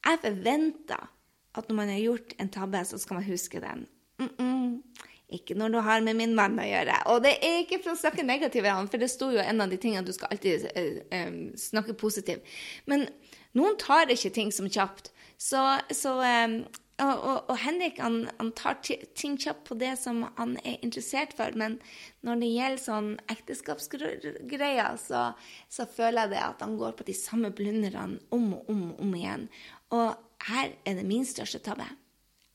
jeg 0.06 0.22
forventer 0.24 1.12
at 1.56 1.70
når 1.70 1.76
man 1.76 1.90
har 1.90 2.00
gjort 2.04 2.34
en 2.40 2.52
tabbe, 2.52 2.86
så 2.86 3.00
skal 3.00 3.20
man 3.20 3.28
huske 3.30 3.62
den. 3.64 3.88
Mm 4.20 4.30
-mm. 4.38 4.82
Ikke 5.30 5.56
når 5.58 5.70
du 5.70 5.78
har 5.78 6.02
med 6.02 6.16
min 6.16 6.36
mann 6.36 6.60
å 6.60 6.64
gjøre. 6.64 6.96
Og 7.06 7.24
det 7.24 7.32
er 7.42 7.64
ikke 7.64 7.82
for 7.84 7.92
å 7.92 8.00
snakke 8.00 8.24
negativt 8.24 8.92
for 8.92 8.98
det 8.98 9.10
sto 9.10 9.32
jo 9.32 9.40
en 9.40 9.62
av 9.62 9.70
de 9.70 9.78
tingene 9.78 10.06
du 10.06 10.14
skal 10.14 10.28
alltid 10.32 10.68
uh, 10.78 11.28
um, 11.28 11.58
snakke 11.58 11.94
positivt. 11.94 12.42
Men 12.86 13.08
noen 13.54 13.78
tar 13.78 14.12
ikke 14.12 14.30
ting 14.30 14.52
som 14.52 14.70
kjapt. 14.70 15.12
Så, 15.38 15.80
så 15.92 16.14
um, 16.22 16.66
og, 16.96 17.18
og, 17.28 17.50
og, 17.50 17.58
Henrik 17.60 17.98
han, 18.00 18.30
han 18.38 18.52
tar 18.56 18.78
ting 19.16 19.36
kjapt 19.42 19.66
på 19.68 19.76
det 19.76 19.98
som 20.00 20.22
han 20.38 20.54
er 20.64 20.78
interessert 20.86 21.34
for, 21.36 21.52
men 21.60 21.80
når 22.24 22.40
det 22.40 22.52
gjelder 22.54 22.84
sånn 22.84 23.10
ekteskapsgreier, 23.34 24.96
så, 25.02 25.26
så, 25.68 25.88
føler 25.92 26.22
jeg 26.22 26.36
det 26.38 26.44
at 26.46 26.64
han 26.64 26.78
går 26.80 26.96
på 26.96 27.08
de 27.10 27.18
samme 27.18 27.52
blunderne 27.56 28.22
om 28.36 28.54
og 28.56 28.72
om 28.72 28.86
og 28.94 29.02
om 29.04 29.18
igjen. 29.20 29.50
Og 29.96 30.50
her 30.50 30.74
er 30.84 30.98
det 30.98 31.06
min 31.08 31.26
største 31.28 31.62
tabbe. 31.64 31.88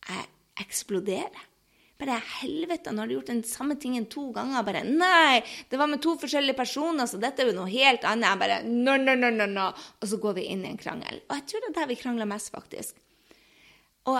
Jeg 0.07 0.27
eksploderer. 0.61 1.47
Bare 2.01 2.17
helvete, 2.41 2.93
nå 2.93 3.03
har 3.03 3.11
du 3.11 3.13
gjort 3.19 3.29
den 3.29 3.43
samme 3.45 3.75
tingen 3.81 4.07
to 4.09 4.31
ganger. 4.33 4.65
Bare 4.65 4.81
nei, 4.87 5.43
det 5.69 5.77
var 5.81 5.91
med 5.91 6.01
to 6.01 6.15
forskjellige 6.21 6.57
personer, 6.57 7.05
så 7.09 7.21
dette 7.21 7.45
er 7.45 7.51
jo 7.51 7.59
noe 7.59 7.69
helt 7.69 8.07
annet. 8.09 8.31
Jeg 8.31 8.41
bare 8.41 8.61
no, 8.65 8.95
no, 8.97 9.17
no, 9.19 9.29
no, 9.35 9.49
no. 9.51 9.67
Og 10.01 10.09
så 10.09 10.21
går 10.23 10.39
vi 10.39 10.47
inn 10.55 10.65
i 10.65 10.71
en 10.71 10.81
krangel. 10.81 11.21
Og 11.29 11.37
jeg 11.37 11.47
tror 11.51 11.65
det 11.65 11.73
er 11.73 11.77
der 11.83 11.91
vi 11.91 11.99
krangler 12.01 12.31
mest, 12.31 12.53
faktisk. 12.55 12.97
Og 14.09 14.17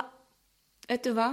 vet 0.91 1.09
du 1.09 1.15
hva? 1.17 1.33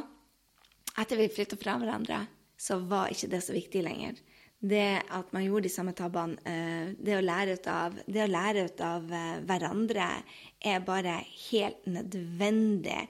Etter 0.98 1.20
vi 1.20 1.27
flytta 1.29 1.60
fra 1.60 1.75
hverandre, 1.82 2.24
så 2.58 2.79
var 2.79 3.12
ikke 3.13 3.29
det 3.36 3.44
så 3.44 3.53
viktig 3.53 3.84
lenger 3.86 4.15
det 4.60 5.02
at 5.14 5.34
man 5.36 5.46
gjorde 5.46 5.68
de 5.68 5.72
samme 5.72 5.94
tabbene, 5.98 6.38
eh, 6.50 6.94
det 6.98 7.18
å 7.18 7.24
lære 7.24 7.58
ut 7.58 7.68
av, 7.70 7.98
lære 8.08 8.66
ut 8.66 8.82
av 8.82 9.12
eh, 9.14 9.36
hverandre, 9.46 10.08
er 10.66 10.86
bare 10.86 11.20
helt 11.50 11.86
nødvendig. 11.86 13.04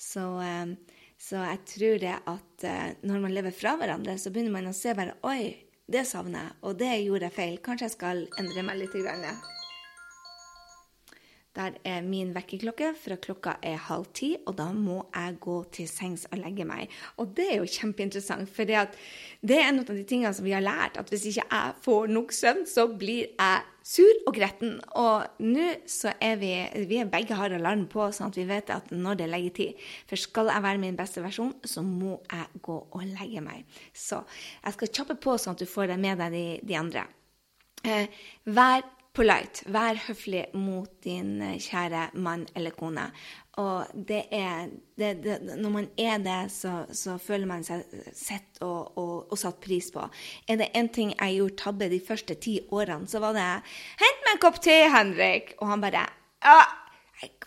Så, 0.00 0.24
eh, 0.40 0.72
så, 1.20 1.42
jeg 1.44 1.60
tror 1.74 2.00
det 2.00 2.16
at 2.30 2.68
når 3.04 3.20
man 3.20 3.32
lever 3.36 3.54
fra 3.54 3.76
hverandre, 3.80 4.16
så 4.20 4.32
begynner 4.32 4.56
man 4.56 4.72
å 4.72 4.76
se 4.76 4.92
bare 4.96 5.16
Oi, 5.28 5.54
det 5.88 6.06
savner 6.08 6.48
jeg, 6.48 6.56
og 6.64 6.78
det 6.80 6.94
gjorde 7.04 7.28
jeg 7.28 7.36
feil. 7.36 7.60
Kanskje 7.64 7.90
jeg 7.90 7.96
skal 7.98 8.24
endre 8.40 8.64
meg 8.64 8.80
litt. 8.80 8.96
Grann. 9.04 9.28
Der 11.54 11.76
er 11.86 12.00
min 12.02 12.32
vekkerklokke 12.34 12.88
fra 12.98 13.14
klokka 13.22 13.52
er 13.62 13.76
halv 13.86 14.08
ti, 14.16 14.32
og 14.42 14.56
da 14.58 14.66
må 14.74 15.04
jeg 15.14 15.36
gå 15.44 15.58
til 15.76 15.86
sengs 15.86 16.24
og 16.32 16.40
legge 16.40 16.64
meg. 16.66 16.90
Og 17.22 17.28
det 17.36 17.46
er 17.52 17.60
jo 17.60 17.68
kjempeinteressant, 17.70 18.50
for 18.50 18.66
det, 18.66 18.80
er 19.54 19.62
en 19.68 19.78
av 19.84 19.92
de 19.92 20.02
tingene 20.02 20.32
som 20.34 20.46
vi 20.46 20.54
har 20.56 20.64
lært, 20.64 20.98
at 20.98 21.12
hvis 21.12 21.28
ikke 21.30 21.44
jeg 21.46 21.76
får 21.84 22.10
nok 22.10 22.34
søvn, 22.34 22.64
så 22.66 22.88
blir 22.90 23.28
jeg 23.38 23.62
sur 23.86 24.24
og 24.26 24.34
gretten. 24.34 24.80
Og 24.98 25.44
nå 25.46 25.68
så 25.86 26.16
er 26.18 26.40
vi 26.42 26.50
Vi 26.90 26.98
er 26.98 27.12
begge 27.12 27.38
har 27.38 27.54
alarm 27.54 27.86
på, 27.86 28.08
sånn 28.10 28.32
at 28.32 28.40
vi 28.40 28.48
vet 28.48 28.74
at 28.74 28.90
når 28.90 29.20
det 29.20 29.28
er 29.28 29.34
leggetid. 29.36 29.86
For 30.10 30.18
skal 30.18 30.50
jeg 30.50 30.66
være 30.66 30.82
min 30.82 30.98
beste 30.98 31.22
versjon, 31.22 31.54
så 31.62 31.86
må 31.86 32.18
jeg 32.32 32.64
gå 32.66 32.80
og 32.90 33.06
legge 33.14 33.44
meg. 33.44 33.62
Så 33.94 34.24
jeg 34.64 34.74
skal 34.74 34.92
kjappe 34.98 35.20
på 35.22 35.38
sånn 35.38 35.54
at 35.54 35.62
du 35.62 35.70
får 35.70 35.92
det 35.92 36.02
med 36.02 36.18
deg 36.18 36.34
de, 36.34 36.44
de 36.66 36.80
andre. 36.82 37.06
Eh, 37.84 38.10
vær 38.50 38.82
polite. 39.14 39.64
Vær 39.72 39.98
høflig 40.08 40.44
mot 40.58 40.90
din 41.04 41.38
eh, 41.42 41.56
kjære 41.62 42.10
mann 42.20 42.44
eller 42.56 42.74
kone. 42.76 43.06
Og 43.62 43.90
det 43.94 44.24
er 44.34 44.72
det, 44.98 45.12
det, 45.22 45.36
Når 45.60 45.70
man 45.70 45.86
er 45.98 46.18
det, 46.18 46.40
så, 46.50 46.84
så 46.90 47.18
føler 47.22 47.46
man 47.46 47.62
seg 47.66 47.84
sett 48.10 48.58
og, 48.66 48.98
og, 48.98 49.14
og, 49.30 49.36
satt 49.38 49.60
pris 49.62 49.92
på. 49.94 50.02
Er 50.48 50.58
det 50.58 50.72
én 50.74 50.90
ting 50.90 51.14
jeg 51.14 51.38
gjorde 51.38 51.60
tabbe 51.62 51.90
de 51.92 52.00
første 52.02 52.34
ti 52.34 52.58
årene, 52.70 53.06
så 53.06 53.22
var 53.22 53.38
det 53.38 53.46
'Hent 54.00 54.24
meg 54.26 54.34
en 54.34 54.42
kopp 54.42 54.58
te, 54.62 54.78
Henrik.' 54.90 55.54
Og 55.60 55.70
han 55.70 55.84
bare 55.84 56.08
ja, 56.44 56.58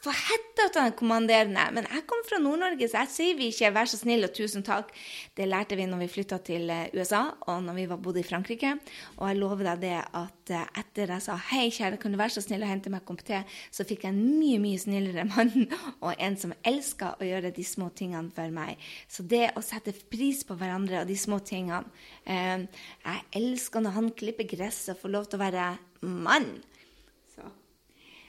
hva 0.04 0.13
heter 0.13 0.70
den 0.75 0.94
kommanderende? 0.98 1.63
Men 1.74 1.88
jeg 1.89 2.04
kommer 2.10 2.27
fra 2.27 2.39
Nord-Norge, 2.42 2.88
så 2.89 3.01
jeg 3.04 3.12
sier 3.13 3.38
vi 3.38 3.48
ikke 3.51 3.72
'vær 3.74 3.89
så 3.89 3.98
snill' 3.98 4.27
og 4.27 4.34
'tusen 4.34 4.63
takk'. 4.63 4.94
Det 5.36 5.48
lærte 5.48 5.75
vi 5.75 5.86
når 5.86 6.00
vi 6.04 6.08
flytta 6.08 6.38
til 6.38 6.70
eh, 6.70 6.89
USA, 6.94 7.34
og 7.48 7.63
når 7.63 7.74
vi 7.74 7.88
bodde 7.88 8.20
i 8.20 8.24
Frankrike. 8.24 8.77
Og 9.18 9.27
jeg 9.27 9.38
lover 9.38 9.63
deg 9.63 9.82
det 9.82 9.98
at 10.13 10.51
eh, 10.51 10.80
etter 10.80 11.13
jeg 11.13 11.22
sa 11.22 11.36
'hei, 11.36 11.70
kjære, 11.70 11.98
kan 11.98 12.12
du 12.12 12.18
være 12.18 12.30
så 12.30 12.42
snill 12.42 12.63
å 12.63 12.70
hente 12.70 12.89
meg 12.89 13.01
en 13.01 13.08
kopp 13.08 13.24
te', 13.25 13.44
så 13.72 13.84
fikk 13.84 14.04
jeg 14.04 14.13
en 14.13 14.39
mye, 14.39 14.60
mye 14.60 14.77
snillere 14.77 15.25
mann, 15.25 15.72
og 16.06 16.13
en 16.20 16.38
som 16.38 16.54
elska 16.63 17.16
å 17.20 17.24
gjøre 17.25 17.56
de 17.56 17.63
små 17.63 17.89
tingene 17.89 18.32
for 18.32 18.50
meg. 18.50 18.77
Så 19.08 19.24
det 19.24 19.51
å 19.56 19.62
sette 19.62 19.94
pris 20.12 20.44
på 20.44 20.56
hverandre 20.56 21.01
og 21.01 21.08
de 21.08 21.18
små 21.18 21.39
tingene 21.39 21.86
eh, 22.25 22.68
Jeg 23.06 23.24
elsker 23.34 23.82
når 23.82 23.92
han 23.92 24.12
klipper 24.12 24.46
gress 24.46 24.89
og 24.89 25.00
får 25.01 25.10
lov 25.10 25.25
til 25.25 25.39
å 25.39 25.46
være 25.46 25.77
mann. 26.01 26.62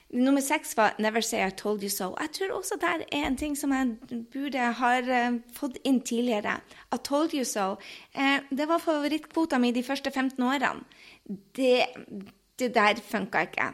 Nummer 0.09 0.41
seks 0.41 0.77
var 0.77 0.95
'Never 0.97 1.21
say 1.21 1.47
I 1.47 1.51
told 1.51 1.83
you 1.83 1.89
so'. 1.89 2.15
Jeg 2.21 2.29
tror 2.33 2.57
også 2.57 2.75
det 2.81 3.05
er 3.11 3.27
en 3.27 3.37
ting 3.37 3.57
som 3.57 3.71
jeg 3.71 3.95
burde 4.33 4.57
ha 4.57 4.99
uh, 4.99 5.39
fått 5.53 5.77
inn 5.83 6.01
tidligere. 6.01 6.59
'I 6.91 6.97
told 7.03 7.33
you 7.33 7.43
so'. 7.43 7.77
Uh, 8.15 8.57
det 8.57 8.67
var 8.67 8.77
favorittkvota 8.77 9.57
mi 9.57 9.71
de 9.71 9.83
første 9.83 10.11
15 10.11 10.43
årene. 10.43 10.83
Det, 11.55 11.85
det 12.59 12.75
der 12.75 12.95
funka 12.95 13.41
ikke. 13.41 13.73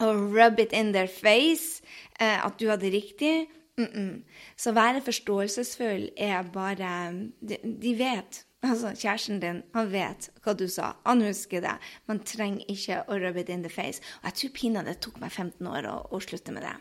Å 0.00 0.12
rub 0.12 0.58
it 0.58 0.72
in 0.72 0.92
their 0.92 1.06
face, 1.06 1.82
uh, 2.20 2.46
at 2.46 2.60
du 2.60 2.68
hadde 2.68 2.90
riktig 2.90 3.46
mm 3.78 3.86
-mm. 3.86 4.22
Så 4.56 4.72
være 4.72 5.00
forståelsesfull 5.00 6.10
er 6.16 6.42
bare 6.42 7.12
de, 7.48 7.56
de 7.82 7.98
vet 7.98 8.46
Altså, 8.66 8.92
kjæresten 8.94 9.40
din, 9.42 9.62
han 9.74 9.90
vet 9.92 10.30
hva 10.44 10.54
du 10.58 10.66
sa. 10.70 10.92
Han 11.06 11.22
husker 11.22 11.62
det. 11.64 11.76
Man 12.10 12.22
trenger 12.26 12.66
ikke 12.72 13.02
å 13.06 13.18
rub 13.22 13.38
it 13.40 13.52
in 13.52 13.64
the 13.64 13.72
face. 13.72 14.02
Og 14.20 14.30
jeg 14.30 14.40
tror 14.40 14.54
pinadø 14.58 14.92
det 14.92 15.00
tok 15.04 15.20
meg 15.22 15.32
15 15.32 15.70
år 15.70 15.88
å, 15.90 15.96
å, 16.10 16.22
slutte 16.22 16.54
med 16.54 16.66
det. 16.66 16.76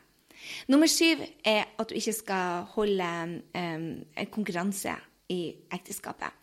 Nummer 0.69 0.89
syv 0.91 1.23
er 1.47 1.65
at 1.65 1.89
du 1.89 1.95
ikke 1.97 2.13
skal 2.13 2.65
holde 2.75 3.11
um, 3.55 3.85
en 4.05 4.31
konkurranse 4.33 4.93
i 5.33 5.41
ekteskapet. 5.73 6.33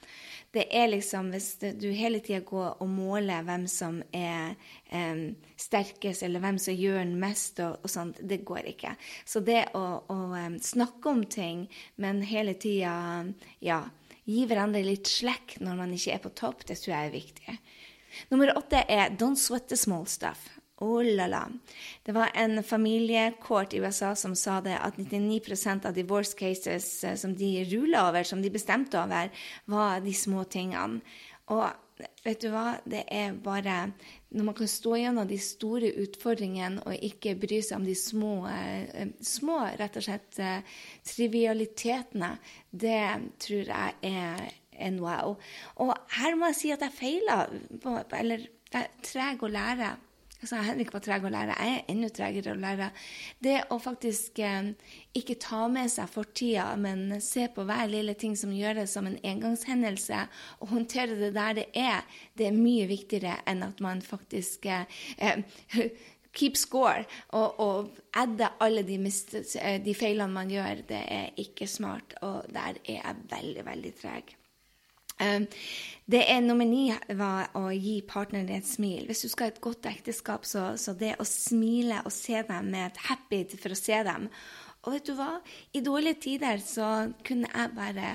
Det 0.53 0.67
er 0.71 0.91
liksom 0.91 1.31
Hvis 1.33 1.55
du 1.81 1.87
hele 1.97 2.21
tida 2.21 2.41
går 2.45 2.83
og 2.83 2.89
måler 2.89 3.45
hvem 3.47 3.65
som 3.71 4.03
er 4.13 4.53
um, 4.93 5.31
sterkest, 5.57 6.23
eller 6.23 6.43
hvem 6.45 6.59
som 6.61 6.77
gjør 6.77 6.99
den 6.99 7.15
mest, 7.21 7.61
og, 7.61 7.79
og, 7.83 7.91
sånt, 7.91 8.21
det 8.21 8.45
går 8.45 8.69
ikke. 8.75 8.93
Så 9.25 9.41
det 9.41 9.71
å, 9.79 9.85
å 10.13 10.19
um, 10.35 10.59
snakke 10.61 11.09
om 11.09 11.25
ting, 11.25 11.65
men 11.97 12.21
hele 12.27 12.55
tida 12.61 13.25
ja, 13.65 13.81
Gi 14.29 14.45
hverandre 14.47 14.85
litt 14.87 15.11
slekk 15.11 15.57
når 15.65 15.79
man 15.79 15.95
ikke 15.97 16.17
er 16.17 16.23
på 16.23 16.35
topp. 16.39 16.67
Det 16.69 16.79
tror 16.79 16.95
jeg 16.95 17.09
er 17.09 17.15
viktig. 17.15 17.57
Nummer 18.31 18.53
åtte 18.57 18.85
er 18.89 19.11
'don't 19.11 19.41
sweat 19.41 19.69
the 19.69 19.77
small 19.77 20.05
stuff'. 20.05 20.51
Oh 20.83 21.03
la 21.05 21.27
la. 21.27 21.49
Det 22.03 22.13
var 22.13 22.31
en 22.35 22.63
familiekort 22.63 23.75
i 23.75 23.81
USA 23.81 24.15
som 24.15 24.35
sa 24.35 24.61
det 24.61 24.79
at 24.79 24.97
99% 24.97 25.87
av 25.87 25.95
divorce 25.95 26.35
cases 26.35 27.05
eh, 27.05 27.15
som 27.15 27.37
de 27.39 27.65
rula 27.65 28.09
over, 28.09 28.23
som 28.23 28.43
de 28.43 28.51
bestemte 28.51 28.99
over, 28.99 29.31
var 29.65 30.01
de 30.01 30.15
små 30.15 30.45
tingene. 30.45 31.01
Og 31.55 31.71
vet 32.25 32.43
du 32.43 32.51
hva, 32.51 32.81
det 32.85 33.05
er 33.07 33.33
bare 33.33 33.93
Når 34.33 34.47
man 34.49 34.57
kan 34.57 34.71
stå 34.71 34.97
gjennom 34.97 35.29
de 35.29 35.39
store 35.43 35.91
utfordringene 36.03 36.85
og 36.89 37.05
ikke 37.05 37.35
bry 37.41 37.61
seg 37.65 37.81
om 37.81 37.87
de 37.87 37.97
små, 37.99 38.33
eh, 38.49 39.13
små 39.21 39.59
rett 39.81 39.99
og 40.01 40.07
slett 40.07 40.41
eh, 40.41 40.79
trivialitetene, 41.09 42.33
det 42.71 43.05
tror 43.45 43.73
jeg 43.75 43.99
er 44.09 44.47
en 44.83 44.99
wow. 45.05 45.37
Og 45.85 45.93
her 46.17 46.39
må 46.39 46.49
jeg 46.53 46.61
si 46.61 46.73
at 46.73 46.85
jeg 46.87 46.97
feiler, 46.97 47.53
eller 48.19 48.49
jeg 48.73 48.81
er 48.81 48.97
treg 49.05 49.45
å 49.45 49.53
lære. 49.53 49.93
Altså, 50.43 50.59
Henrik 50.67 50.91
var 50.91 51.03
treg 51.05 51.23
å 51.23 51.31
lære. 51.31 51.55
Jeg 51.55 51.75
er 51.79 51.91
enda 51.93 52.09
tregere 52.11 52.53
å 52.53 52.59
lære. 52.59 52.89
Det 53.47 53.59
å 53.71 53.79
faktisk 53.83 54.41
eh, 54.43 54.73
ikke 55.15 55.39
ta 55.43 55.69
med 55.71 55.93
seg 55.93 56.11
fortida, 56.11 56.65
men 56.83 57.21
se 57.23 57.47
på 57.55 57.63
hver 57.69 57.87
lille 57.93 58.17
ting 58.19 58.35
som 58.39 58.51
gjøres 58.55 58.97
som 58.97 59.07
en 59.07 59.21
engangshendelse, 59.23 60.25
og 60.59 60.75
håndtere 60.75 61.21
det 61.21 61.31
der 61.37 61.55
det 61.61 61.69
er, 61.79 62.03
det 62.35 62.49
er 62.49 62.59
mye 62.59 62.91
viktigere 62.91 63.39
enn 63.47 63.63
at 63.69 63.79
man 63.85 64.03
faktisk 64.03 64.67
eh, 64.67 65.47
keep 66.35 66.59
score 66.59 67.05
og, 67.37 67.61
og 67.61 67.99
adde 68.19 68.51
alle 68.65 68.83
de, 68.89 68.99
eh, 68.99 69.79
de 69.85 69.95
feilene 69.95 70.33
man 70.35 70.51
gjør. 70.51 70.83
Det 70.91 71.03
er 71.07 71.43
ikke 71.47 71.71
smart, 71.71 72.19
og 72.27 72.51
der 72.51 72.83
er 72.83 72.99
jeg 72.99 73.27
veldig, 73.31 73.69
veldig 73.71 73.99
treg. 74.03 74.39
Ehm, 75.23 75.47
det 76.11 76.25
er 76.29 76.41
Nummer 76.43 76.67
ni 76.67 76.89
var 77.19 77.53
å 77.59 77.69
gi 77.71 78.01
partneren 78.09 78.51
et 78.53 78.67
smil. 78.67 79.07
Hvis 79.07 79.23
du 79.25 79.31
skal 79.31 79.49
ha 79.49 79.55
et 79.55 79.63
godt 79.63 79.87
ekteskap, 79.91 80.47
så, 80.49 80.73
så 80.77 80.97
det 80.99 81.15
å 81.23 81.27
smile 81.29 82.03
og 82.03 82.13
se 82.15 82.43
dem 82.49 82.73
med 82.75 82.91
et 82.91 83.05
happy 83.07 83.45
for 83.55 83.75
å 83.75 83.79
se 83.79 84.03
dem 84.07 84.29
Og 84.83 84.97
vet 84.97 85.07
du 85.07 85.15
hva? 85.15 85.37
I 85.79 85.85
dårlige 85.85 86.19
tider 86.27 86.59
så 86.59 86.89
kunne 87.23 87.51
jeg 87.53 87.75
bare 87.77 88.09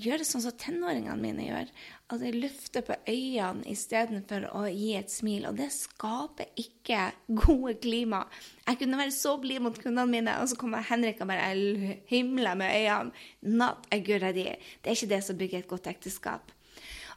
gjøre 0.00 0.26
sånn 0.26 0.42
som 0.44 0.54
tenåringene 0.58 1.16
mine 1.20 1.46
gjør. 1.46 1.70
At 2.12 2.22
jeg 2.24 2.36
løfter 2.36 2.84
på 2.86 2.96
øynene 3.08 3.66
istedenfor 3.70 4.48
å 4.54 4.64
gi 4.68 4.90
et 4.98 5.12
smil. 5.12 5.46
Og 5.48 5.58
det 5.58 5.70
skaper 5.74 6.50
ikke 6.60 7.06
gode 7.44 7.76
klima. 7.82 8.24
Jeg 8.66 8.80
kunne 8.82 9.00
være 9.00 9.14
så 9.14 9.36
blid 9.42 9.64
mot 9.64 9.78
kundene 9.78 10.10
mine, 10.10 10.36
og 10.40 10.50
så 10.50 10.58
kommer 10.60 10.84
Henrik 10.88 11.22
og 11.22 11.30
bare 11.30 11.52
himler 12.10 12.58
med 12.60 12.74
øynene. 12.74 13.24
Not 13.42 13.88
a 13.94 14.00
good 14.02 14.26
idea. 14.26 14.58
Det 14.82 14.92
er 14.92 14.98
ikke 14.98 15.14
det 15.14 15.22
som 15.24 15.38
bygger 15.40 15.64
et 15.64 15.70
godt 15.70 15.90
ekteskap. 15.92 16.52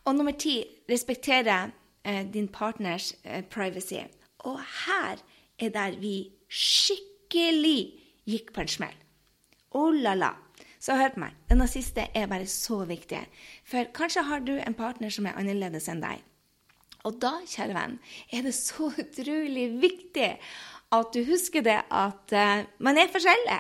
Og 0.06 0.16
nummer 0.16 0.38
ti 0.40 0.62
respektere 0.90 1.72
eh, 2.06 2.24
din 2.34 2.48
partners 2.48 3.14
eh, 3.24 3.44
privacy. 3.44 4.06
Og 4.48 4.60
her 4.86 5.20
er 5.60 5.74
der 5.74 5.98
vi 6.00 6.30
skikkelig 6.48 7.80
gikk 8.28 8.54
på 8.56 8.64
en 8.64 8.72
smell. 8.72 9.00
Oh 9.76 9.92
la 9.92 10.14
la. 10.16 10.32
Så 10.88 10.96
hør 10.96 11.12
på 11.12 11.20
meg. 11.20 11.36
Denne 11.50 11.66
siste 11.68 12.06
er 12.16 12.30
bare 12.32 12.48
så 12.48 12.78
viktig. 12.88 13.20
For 13.68 13.90
kanskje 13.96 14.24
har 14.24 14.44
du 14.48 14.54
en 14.56 14.76
partner 14.78 15.12
som 15.12 15.26
er 15.28 15.36
annerledes 15.36 15.90
enn 15.92 16.00
deg. 16.00 16.22
Og 17.04 17.18
da, 17.20 17.34
kjære 17.44 17.76
venn, 17.76 17.98
er 18.32 18.46
det 18.48 18.54
så 18.56 18.88
utrolig 19.04 19.66
viktig 19.82 20.30
at 20.96 21.12
du 21.12 21.20
husker 21.28 21.66
det 21.68 21.82
at 21.92 22.32
uh, 22.32 22.64
man 22.80 23.00
er 23.02 23.12
forskjellig. 23.12 23.60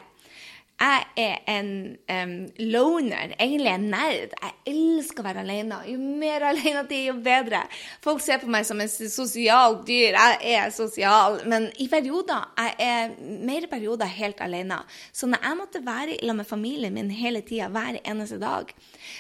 Jeg 0.78 1.06
er 1.18 1.40
en 1.50 1.70
um, 1.98 2.34
loner, 2.70 3.32
egentlig 3.40 3.72
en 3.72 3.88
nerd. 3.90 4.36
Jeg 4.38 4.54
elsker 4.70 5.24
å 5.24 5.26
være 5.26 5.42
alene. 5.42 5.80
Jo 5.90 5.98
mer 5.98 6.46
alene 6.52 6.84
er, 6.84 7.00
jo 7.08 7.16
bedre. 7.26 7.64
Folk 8.04 8.22
ser 8.22 8.44
på 8.44 8.52
meg 8.54 8.68
som 8.70 8.78
en 8.84 8.92
sosial 8.92 9.80
dyr. 9.88 10.14
Jeg 10.14 10.54
er 10.54 10.70
sosial. 10.76 11.40
Men 11.50 11.72
i 11.82 11.90
perioder 11.90 12.46
jeg 12.62 12.78
er 12.86 13.18
mer 13.50 13.66
perioder 13.72 14.14
helt 14.20 14.46
alene. 14.46 14.84
Så 15.10 15.26
når 15.26 15.50
jeg 15.50 15.62
måtte 15.64 15.84
være 15.88 16.22
sammen 16.22 16.44
med 16.44 16.52
familien 16.54 16.94
min 16.94 17.10
hele 17.10 17.42
tida, 17.42 17.72
hver 17.74 17.98
eneste 18.04 18.38
dag, 18.38 18.70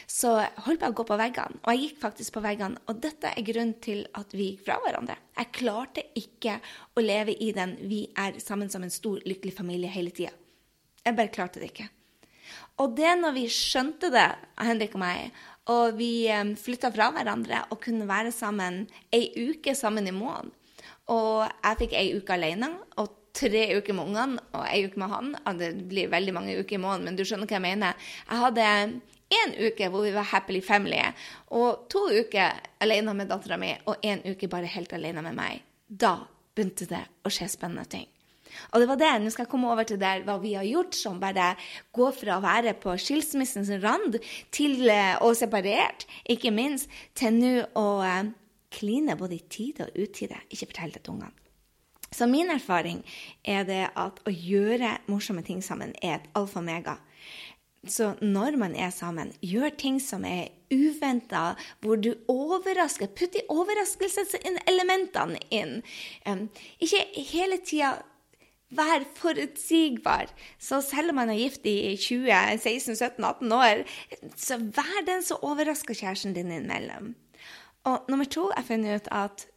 så 0.05 0.37
holdt 0.67 0.85
jeg 0.85 0.93
å 0.93 0.99
gå 1.01 1.09
på 1.09 1.21
veggene. 1.25 1.61
Og 1.63 1.73
jeg 1.73 1.87
gikk 1.87 2.01
faktisk 2.05 2.37
på 2.37 2.45
veggene. 2.45 2.85
Og 2.85 3.01
dette 3.01 3.33
er 3.33 3.49
grunnen 3.49 3.79
til 3.81 4.05
at 4.13 4.37
vi 4.37 4.51
gikk 4.51 4.67
fra 4.69 4.77
hverandre. 4.85 5.17
Jeg 5.41 5.55
klarte 5.57 6.05
ikke 6.21 6.59
å 6.93 7.01
leve 7.01 7.33
i 7.33 7.49
den 7.57 7.79
vi 7.89 8.05
er 8.13 8.37
sammen 8.45 8.69
som 8.69 8.85
en 8.85 8.93
stor, 8.93 9.23
lykkelig 9.25 9.57
familie 9.57 9.89
hele 9.89 10.13
tida. 10.13 10.37
Jeg 11.07 11.15
bare 11.15 11.31
klarte 11.31 11.61
det 11.63 11.71
ikke. 11.71 11.87
Og 12.83 12.93
det 12.97 13.13
når 13.17 13.33
vi 13.37 13.45
skjønte 13.49 14.09
det, 14.13 14.27
Henrik 14.59 14.95
og 14.97 15.01
meg, 15.01 15.31
og 15.71 15.97
vi 15.97 16.27
um, 16.31 16.53
flytta 16.59 16.91
fra 16.95 17.09
hverandre 17.15 17.63
og 17.71 17.79
kunne 17.83 18.07
være 18.07 18.31
sammen 18.35 18.85
ei 19.11 19.31
uke 19.49 19.73
sammen 19.75 20.07
i 20.07 20.15
måneden 20.15 20.53
Og 21.11 21.43
jeg 21.43 21.79
fikk 21.81 21.95
ei 21.99 22.13
uke 22.15 22.35
alene 22.35 22.69
og 23.01 23.11
tre 23.37 23.65
uker 23.77 23.95
med 23.95 24.09
ungene 24.09 24.45
og 24.51 24.63
ei 24.65 24.85
uke 24.87 24.99
med 24.99 25.11
han. 25.13 25.35
Det 25.59 25.69
blir 25.89 26.11
veldig 26.11 26.33
mange 26.33 26.57
uker 26.57 26.77
i 26.77 26.81
måneden, 26.81 27.05
men 27.05 27.19
du 27.19 27.23
skjønner 27.23 27.47
hva 27.47 27.59
jeg 27.59 27.65
mener. 27.67 28.09
Jeg 28.27 28.41
hadde 28.43 28.67
én 29.37 29.55
uke 29.67 29.89
hvor 29.93 30.03
vi 30.07 30.15
var 30.15 30.27
happily 30.31 30.61
family, 30.63 30.99
og 31.53 31.85
to 31.91 32.07
uker 32.09 32.57
alene 32.83 33.13
med 33.13 33.29
dattera 33.31 33.59
mi, 33.61 33.73
og 33.85 34.03
én 34.03 34.23
uke 34.25 34.49
bare 34.51 34.71
helt 34.73 34.93
alene 34.97 35.23
med 35.23 35.37
meg. 35.37 35.63
Da 35.87 36.17
begynte 36.55 36.89
det 36.89 37.03
å 37.23 37.31
skje 37.31 37.51
spennende 37.53 37.85
ting. 37.91 38.07
Og 38.71 38.81
det 38.81 38.89
var 38.89 39.01
det. 39.01 39.13
Nå 39.23 39.33
skal 39.33 39.45
jeg 39.45 39.51
komme 39.51 39.71
over 39.71 39.87
til 39.87 40.01
der 40.01 40.25
hva 40.27 40.37
vi 40.41 40.55
har 40.57 40.67
gjort 40.67 40.97
som 40.97 41.21
bare 41.21 41.53
går 41.95 42.13
fra 42.17 42.37
å 42.37 42.45
være 42.45 42.75
på 42.81 42.95
skilsmissens 43.01 43.71
rand 43.83 44.19
til 44.55 44.79
og 44.87 45.31
å 45.31 45.33
separert, 45.37 46.05
ikke 46.29 46.53
minst, 46.53 46.91
til 47.17 47.37
nå 47.37 47.53
å 47.77 47.87
uh, 48.03 48.29
kline 48.73 49.17
både 49.17 49.37
i 49.39 49.43
tide 49.49 49.87
og 49.89 49.99
utide. 49.99 50.39
Ikke 50.49 50.69
fortell 50.69 50.95
det 50.95 51.03
til 51.03 51.17
ungene. 51.17 51.35
Så 52.11 52.27
min 52.27 52.49
erfaring 52.51 53.01
er 53.43 53.65
det 53.67 53.83
at 53.99 54.21
å 54.23 54.31
gjøre 54.31 54.95
morsomme 55.11 55.43
ting 55.43 55.59
sammen 55.63 55.91
er 56.01 56.19
et 56.19 56.29
alfa 56.39 56.63
mega. 56.63 56.97
så 57.87 58.13
når 58.21 58.57
man 58.57 58.75
er 58.75 58.89
sammen, 58.89 59.31
gjør 59.41 59.69
ting 59.77 59.99
som 60.01 60.25
er 60.25 60.47
uventa, 60.71 61.55
hvor 61.79 61.95
du 61.95 62.13
overrasker 62.27 63.07
Putt 63.07 63.33
de 63.33 63.43
overraskelseselementene 63.49 65.39
inn. 65.51 65.81
Ikke 66.79 67.03
hele 67.15 67.57
tida 67.63 67.93
Vær 68.67 69.05
forutsigbar. 69.15 70.31
Så 70.59 70.81
selv 70.83 71.13
om 71.13 71.21
man 71.21 71.29
er 71.31 71.39
gift 71.39 71.65
i 71.69 71.95
20, 71.95 72.27
16, 72.59 72.95
17, 72.95 73.23
18 73.23 73.53
år, 73.55 73.83
så 74.35 74.57
vær 74.59 75.05
den 75.07 75.23
som 75.23 75.43
overrasker 75.45 75.95
kjæresten 75.95 76.35
din 76.35 76.51
innimellom. 76.51 77.13
Og 77.87 78.09
nummer 78.09 78.27
to, 78.27 78.49
jeg 78.51 78.59
har 78.59 78.67
funnet 78.67 79.01
ut 79.01 79.07
at 79.15 79.47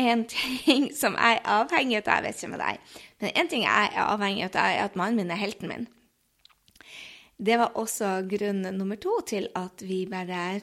en 0.00 0.24
ting 0.30 0.90
som 0.96 1.14
jeg 1.18 1.38
er 1.38 1.46
avhengig 1.60 2.00
av 2.00 2.10
Jeg 2.10 2.24
vet 2.24 2.38
ikke 2.40 2.52
med 2.54 2.62
deg, 2.62 2.98
men 3.20 3.32
en 3.36 3.50
ting 3.50 3.64
jeg 3.66 3.90
er 3.92 4.04
avhengig 4.06 4.48
av, 4.48 4.58
er 4.64 4.84
at 4.84 4.98
mannen 4.98 5.22
min 5.22 5.30
er 5.34 5.40
helten 5.40 5.70
min. 5.70 5.86
Det 7.40 7.56
var 7.56 7.78
også 7.78 8.20
grunn 8.28 8.66
nummer 8.76 8.98
to 9.00 9.14
til 9.26 9.48
at 9.56 9.82
vi 9.86 10.04
bare 10.10 10.60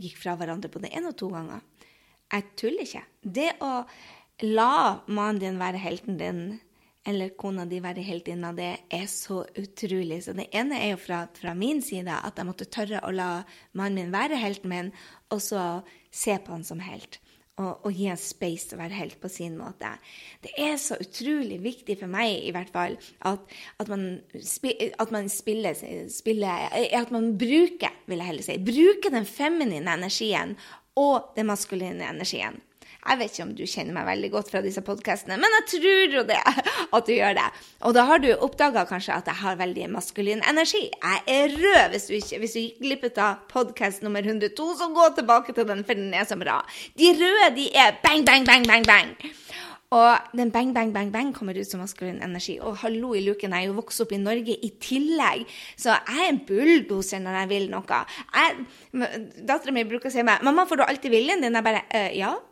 gikk 0.00 0.18
fra 0.20 0.34
hverandre 0.36 0.70
både 0.72 0.90
én 0.92 1.06
og 1.08 1.16
to 1.16 1.30
ganger. 1.32 1.62
Jeg 2.32 2.48
tuller 2.56 2.84
ikke. 2.84 3.04
Det 3.22 3.50
å 3.64 3.72
la 4.42 5.00
mannen 5.06 5.40
din 5.40 5.60
være 5.60 5.80
helten 5.80 6.18
din, 6.20 6.42
eller 7.08 7.34
kona 7.38 7.64
di 7.66 7.80
være 7.82 8.04
heltinna, 8.06 8.52
det 8.54 8.70
er 8.94 9.08
så 9.10 9.42
utrolig. 9.58 10.22
Så 10.24 10.36
det 10.38 10.48
ene 10.54 10.78
er 10.78 10.92
jo 10.92 11.00
fra, 11.02 11.24
fra, 11.34 11.54
min 11.58 11.82
side 11.82 12.14
at 12.14 12.38
jeg 12.38 12.48
måtte 12.48 12.70
tørre 12.70 13.02
å 13.02 13.10
la 13.14 13.30
mannen 13.78 14.06
min 14.06 14.14
være 14.14 14.38
helten 14.38 14.70
min, 14.70 14.92
og 15.34 15.42
så 15.42 15.64
se 16.14 16.38
på 16.38 16.54
han 16.54 16.66
som 16.66 16.82
helt 16.84 17.18
og, 17.60 17.84
og, 17.84 17.90
gi 17.92 18.08
en 18.08 18.18
space 18.20 18.70
til 18.70 18.78
å 18.78 18.82
være 18.82 18.96
helt 18.96 19.18
på 19.20 19.30
sin 19.30 19.58
måte. 19.58 19.90
Det 20.44 20.54
er 20.60 20.78
så 20.80 20.96
utrolig 21.02 21.58
viktig 21.62 21.98
for 22.00 22.10
meg 22.10 22.46
i 22.46 22.52
hvert 22.54 22.72
fall 22.72 22.96
at, 23.28 23.44
at, 23.82 23.92
man, 23.92 24.06
at 24.32 25.12
man, 25.14 25.28
spiller, 25.32 25.76
spiller, 26.12 26.72
At 26.96 27.12
man 27.14 27.34
bruker, 27.38 27.92
vil 28.08 28.22
jeg 28.22 28.30
heller 28.30 28.46
si, 28.46 28.58
bruker 28.58 29.12
den 29.14 29.28
feminine 29.28 29.98
energien 29.98 30.56
og 30.98 31.32
den 31.36 31.48
maskuline 31.50 32.08
energien. 32.08 32.60
Jeg 33.02 33.18
vet 33.18 33.32
ikke 33.32 33.44
om 33.48 33.54
du 33.58 33.64
kjenner 33.66 33.96
meg 33.96 34.06
veldig 34.06 34.28
godt 34.30 34.50
fra 34.52 34.60
disse 34.62 34.82
podkastene, 34.86 35.34
men 35.42 35.56
jeg 35.56 35.64
tror 35.72 36.16
jo 36.16 36.22
det, 36.28 36.38
at 36.96 37.08
du 37.08 37.12
gjør 37.12 37.34
det. 37.34 37.48
Og 37.88 37.96
da 37.96 38.04
har 38.06 38.22
du 38.22 38.28
oppdaga 38.32 38.84
kanskje 38.86 39.16
at 39.16 39.30
jeg 39.30 39.40
har 39.40 39.58
veldig 39.58 39.88
maskulin 39.96 40.44
energi. 40.48 40.84
Jeg 40.86 41.24
er 41.26 41.56
rød. 41.56 41.96
Hvis 41.96 42.06
du, 42.06 42.14
ikke, 42.20 42.38
hvis 42.44 42.54
du 42.54 42.60
gikk 42.60 42.78
glipp 42.84 43.08
av 43.18 43.42
podkast 43.50 44.06
nummer 44.06 44.22
102, 44.22 44.68
så 44.78 44.88
gå 44.94 45.08
tilbake 45.16 45.54
til 45.56 45.66
den, 45.66 45.82
for 45.88 45.98
den 45.98 46.14
er 46.14 46.28
så 46.30 46.38
bra. 46.38 46.60
De 46.98 47.10
røde, 47.18 47.48
de 47.58 47.66
er 47.74 47.98
bang, 48.04 48.22
bang, 48.28 48.46
bang, 48.46 48.68
bang, 48.70 48.86
bang. 48.86 49.16
Og 49.92 50.36
den 50.38 50.52
bang, 50.54 50.70
bang, 50.72 50.94
bang, 50.94 51.10
bang 51.12 51.34
kommer 51.36 51.58
ut 51.58 51.68
som 51.68 51.82
maskulin 51.82 52.22
energi. 52.24 52.54
Og 52.62 52.78
hallo 52.84 53.12
i 53.18 53.24
luken, 53.26 53.52
jeg 53.52 53.66
er 53.66 53.72
jo 53.72 53.76
vokst 53.80 54.06
opp 54.06 54.14
i 54.14 54.20
Norge 54.22 54.54
i 54.54 54.70
tillegg, 54.80 55.42
så 55.76 55.98
jeg 55.98 56.22
er 56.22 56.30
en 56.30 56.40
bulldoser 56.48 57.20
når 57.20 57.42
jeg 57.42 57.50
vil 57.50 57.68
noe. 57.74 58.00
Dattera 59.42 59.74
mi 59.74 59.84
bruker 59.90 60.08
å 60.08 60.14
si 60.14 60.24
meg 60.24 60.40
'Mamma, 60.40 60.64
får 60.70 60.80
du 60.80 60.84
alltid 60.86 61.10
viljen 61.10 61.42
din?' 61.42 61.58
Jeg 61.58 61.64
bare 61.64 61.84
«Øh, 61.90 62.10
'Ja'. 62.16 62.51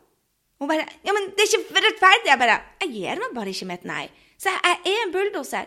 Hun 0.61 0.69
bare 0.69 0.85
'Ja, 1.01 1.13
men 1.13 1.31
det 1.33 1.41
er 1.41 1.57
ikke 1.57 1.81
rettferdig.' 1.87 2.29
Jeg 2.29 2.39
bare 2.39 2.61
'Jeg 2.81 2.89
gir 2.93 3.17
meg 3.17 3.33
bare 3.33 3.49
ikke 3.49 3.65
med 3.65 3.79
et 3.79 3.89
nei'. 3.89 4.09
Så 4.37 4.49
jeg 4.49 4.77
er 4.85 5.05
en 5.05 5.13
bulldoser. 5.13 5.65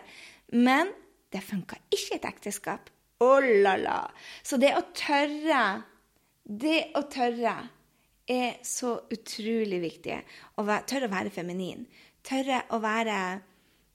Men 0.53 0.93
det 1.33 1.43
funka 1.43 1.75
ikke 1.91 2.13
i 2.13 2.15
et 2.15 2.25
ekteskap. 2.25 2.89
Oh 3.19 3.41
la 3.43 3.75
la. 3.75 4.07
Så 4.43 4.57
det 4.57 4.71
å 4.75 4.83
tørre, 4.93 5.83
det 6.47 6.91
å 6.95 7.01
tørre 7.11 7.69
er 8.27 8.57
så 8.63 9.01
utrolig 9.11 9.81
viktig. 9.81 10.17
Å 10.57 10.63
tørre 10.87 11.09
å 11.09 11.13
være 11.13 11.33
feminin. 11.33 11.85
Tørre 12.23 12.63
å 12.71 12.79
være 12.79 13.41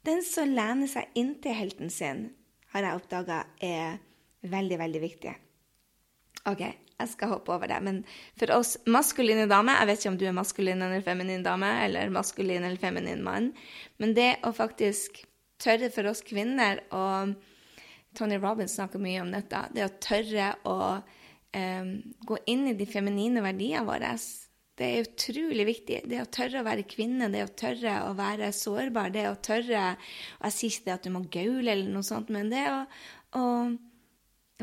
den 0.05 0.23
som 0.25 0.49
lener 0.49 0.89
seg 0.89 1.09
inntil 1.15 1.57
helten 1.57 1.91
sin, 1.91 2.31
har 2.73 2.87
jeg 2.87 3.01
oppdaga 3.01 3.47
er 3.61 3.99
veldig, 4.43 4.79
veldig 4.79 5.01
viktig. 5.03 5.35
OK, 6.49 6.63
jeg 7.01 7.13
skal 7.15 7.33
hoppe 7.35 7.55
over 7.55 7.71
det. 7.71 7.81
Men 7.85 8.03
for 8.39 8.53
oss 8.57 8.77
maskuline 8.91 9.49
damer 9.51 9.81
Jeg 9.81 9.91
vet 9.91 10.03
ikke 10.03 10.13
om 10.13 10.21
du 10.21 10.27
er 10.29 10.37
maskulin 10.37 10.85
eller 10.87 11.05
feminin 11.05 11.47
dame, 11.47 11.71
eller 11.85 12.13
maskulin 12.15 12.65
eller 12.65 12.81
feminin 12.81 13.25
mann, 13.25 13.53
men 14.01 14.15
det 14.17 14.35
å 14.47 14.53
faktisk 14.57 15.23
tørre 15.61 15.91
for 15.93 16.09
oss 16.11 16.23
kvinner 16.25 16.81
og 16.97 17.35
Tony 18.17 18.39
Robbins 18.41 18.75
snakker 18.75 19.03
mye 19.03 19.23
om 19.23 19.31
dette. 19.33 19.65
Det 19.75 19.85
å 19.87 19.97
tørre 20.03 20.53
å 20.67 20.77
um, 20.99 21.91
gå 22.27 22.39
inn 22.51 22.71
i 22.71 22.77
de 22.79 22.87
feminine 22.91 23.43
verdiene 23.45 23.85
våre. 23.87 24.15
Det 24.81 24.89
er 24.89 25.05
utrolig 25.05 25.67
viktig. 25.69 26.01
Det 26.11 26.23
å 26.23 26.31
tørre 26.33 26.63
å 26.63 26.67
være 26.67 26.89
kvinne, 26.91 27.31
det 27.33 27.45
å 27.45 27.53
tørre 27.63 27.99
å 28.09 28.15
være 28.19 28.51
sårbar, 28.57 29.13
det 29.15 29.29
å 29.29 29.37
tørre 29.37 29.85
og 29.93 30.49
Jeg 30.49 30.57
sier 30.57 30.75
ikke 30.75 30.89
det 30.89 30.97
at 30.97 31.07
du 31.07 31.15
må 31.15 31.23
gaule 31.29 31.69
eller 31.69 31.93
noe 31.93 32.07
sånt, 32.07 32.33
men 32.33 32.51
det 32.53 32.65
å, 32.73 32.81
å 33.39 33.47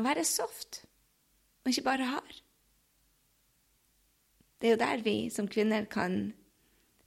være 0.04 0.26
soft 0.28 0.82
og 1.68 1.74
ikke 1.74 1.84
bare 1.90 2.08
har. 2.08 2.36
Det 4.58 4.68
er 4.68 4.74
jo 4.74 4.80
der 4.80 5.02
vi 5.04 5.16
som 5.30 5.48
kvinner 5.50 5.84
kan 5.90 6.32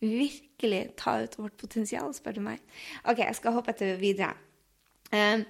virkelig 0.02 0.93
ta 0.97 1.17
ut 1.24 1.38
vårt 1.38 1.58
potensial, 1.58 2.13
spør 2.13 2.38
du 2.38 2.43
meg. 2.45 2.62
OK, 3.04 3.19
jeg 3.26 3.38
skal 3.38 3.58
hoppe 3.58 3.74
etter 3.74 3.97
videre. 4.02 4.36
Um, 5.12 5.43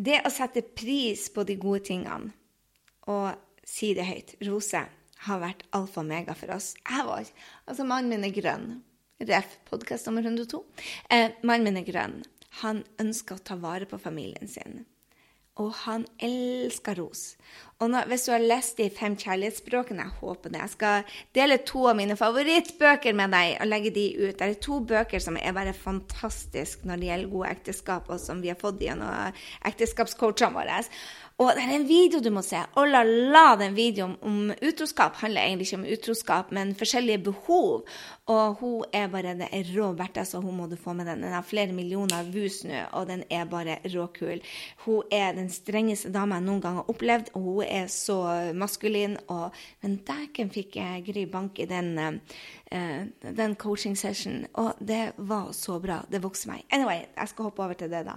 det 0.00 0.22
å 0.24 0.32
sette 0.32 0.64
pris 0.64 1.26
på 1.34 1.44
de 1.46 1.58
gode 1.60 1.84
tingene 1.90 2.32
og 3.10 3.34
si 3.68 3.92
det 3.96 4.06
høyt, 4.08 4.32
rose, 4.48 4.80
har 5.24 5.40
vært 5.40 5.66
alfa 5.76 6.00
og 6.02 6.08
mega 6.08 6.34
for 6.36 6.54
oss. 6.54 6.72
Jeg 6.80 7.04
var, 7.08 7.28
altså 7.68 7.86
Mannen 7.88 8.12
min 8.12 8.26
er 8.26 8.34
grønn. 8.34 8.80
Ref. 9.24 9.58
podkast 9.68 10.08
nummer 10.08 10.24
102. 10.24 10.58
Eh, 11.10 11.36
mannen 11.42 11.68
min 11.68 11.78
er 11.80 11.86
grønn. 11.86 12.18
Han 12.62 12.82
ønsker 13.00 13.38
å 13.38 13.44
ta 13.44 13.56
vare 13.60 13.86
på 13.88 14.00
familien 14.00 14.50
sin 14.50 14.82
og 15.60 15.70
han 15.84 16.02
elsker 16.18 16.98
ros. 16.98 17.34
Og 17.82 17.90
nå, 17.90 18.00
hvis 18.10 18.24
du 18.26 18.32
har 18.32 18.42
lest 18.42 18.78
de 18.78 18.88
fem 18.90 19.14
kjærlighetsspråkene, 19.18 20.06
jeg 20.06 20.18
håper 20.22 20.50
det. 20.50 20.60
Jeg 20.62 20.72
skal 20.72 21.16
dele 21.36 21.58
to 21.66 21.84
av 21.90 21.98
mine 21.98 22.16
favorittbøker 22.18 23.14
med 23.18 23.34
deg 23.34 23.56
og 23.62 23.70
legge 23.70 23.92
de 23.94 24.04
ut. 24.18 24.38
Det 24.38 24.46
er 24.46 24.60
to 24.62 24.80
bøker 24.82 25.22
som 25.22 25.38
er 25.38 25.54
bare 25.54 25.74
fantastiske 25.76 26.88
når 26.88 27.02
det 27.02 27.10
gjelder 27.10 27.34
gode 27.34 27.52
ekteskap, 27.54 28.10
og 28.10 28.22
som 28.22 28.42
vi 28.42 28.50
har 28.50 28.58
fått 28.58 28.82
gjennom 28.82 29.34
ekteskapscoachene 29.70 30.58
våre. 30.58 30.80
Og 31.42 31.48
det 31.56 31.64
er 31.64 31.72
en 31.74 31.86
video 31.88 32.20
du 32.22 32.28
må 32.30 32.44
se. 32.46 32.60
Oh 32.78 32.84
la 32.86 33.00
la, 33.02 33.56
den 33.58 33.74
videoen 33.74 34.12
om 34.22 34.52
utroskap 34.62 35.16
handler 35.18 35.42
egentlig 35.42 35.66
ikke 35.66 35.80
om 35.80 35.86
utroskap, 35.96 36.52
men 36.54 36.74
forskjellige 36.78 37.24
behov. 37.26 37.88
Og 38.30 38.60
hun 38.60 38.84
er 38.94 39.08
bare 39.10 39.34
det 39.40 39.48
er 39.50 39.72
rå 39.74 39.90
verdt, 39.98 40.20
så 40.28 40.38
Hun 40.40 40.56
må 40.56 40.66
du 40.70 40.76
få 40.76 40.92
med 40.92 41.06
den. 41.06 41.22
Den 41.22 41.32
har 41.32 41.42
flere 41.42 41.72
millioner 41.72 42.22
views 42.22 42.62
nå, 42.64 42.84
og 42.92 43.08
den 43.08 43.24
er 43.30 43.44
bare 43.44 43.78
råkul. 43.84 44.40
Hun 44.84 45.02
er 45.10 45.32
den 45.32 45.50
strengeste 45.50 46.12
dama 46.12 46.38
jeg 46.38 46.46
noen 46.46 46.60
gang 46.60 46.76
har 46.76 46.90
opplevd, 46.90 47.34
og 47.34 47.42
hun 47.42 47.64
er 47.66 47.86
så 47.88 48.52
maskulin. 48.54 49.18
Og, 49.28 49.50
men 49.82 49.98
dæken 50.06 50.50
fikk 50.54 50.76
jeg 50.76 51.04
Gry 51.04 51.26
bank 51.26 51.58
i 51.58 51.66
den 51.66 51.98
uh, 51.98 53.06
den 53.36 53.54
coaching 53.54 53.98
session, 53.98 54.46
og 54.54 54.74
det 54.78 55.12
var 55.16 55.52
så 55.52 55.78
bra. 55.80 56.00
Det 56.10 56.22
vokste 56.22 56.48
meg. 56.50 56.64
Anyway, 56.70 57.04
jeg 57.16 57.28
skal 57.28 57.48
hoppe 57.50 57.62
over 57.62 57.74
til 57.78 57.90
det, 57.90 58.04
da. 58.06 58.16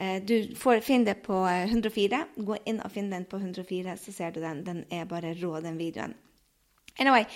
Uh, 0.00 0.18
du 0.26 0.56
får 0.56 0.82
finne 0.86 1.06
det 1.06 1.16
på 1.26 1.46
104. 1.46 2.20
Eh, 2.20 2.55
Inn 2.64 2.80
og 2.84 2.92
finn 2.94 3.10
den 3.12 3.26
på 3.28 3.40
104, 3.40 3.96
så 4.00 4.14
ser 4.14 4.32
du 4.34 4.40
den. 4.40 4.64
Den 4.66 4.84
er 4.92 5.08
bare 5.10 5.34
rå, 5.40 5.56
den 5.64 5.78
videoen. 5.80 6.14
Anyway, 6.96 7.26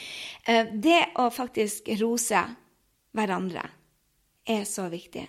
det 0.80 1.00
å 1.20 1.26
faktisk 1.34 1.90
rose 2.00 2.40
hverandre 3.16 3.66
er 4.48 4.64
så 4.68 4.86
viktig. 4.92 5.26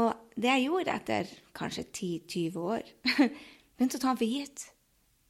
Og 0.00 0.32
det 0.38 0.48
jeg 0.48 0.66
gjorde 0.68 0.96
etter 0.96 1.30
kanskje 1.56 1.84
10-20 1.90 2.58
år, 2.62 2.86
begynte 3.76 3.98
å 3.98 4.02
ta 4.02 4.12
den 4.12 4.20
for 4.22 4.38
gitt. 4.38 4.66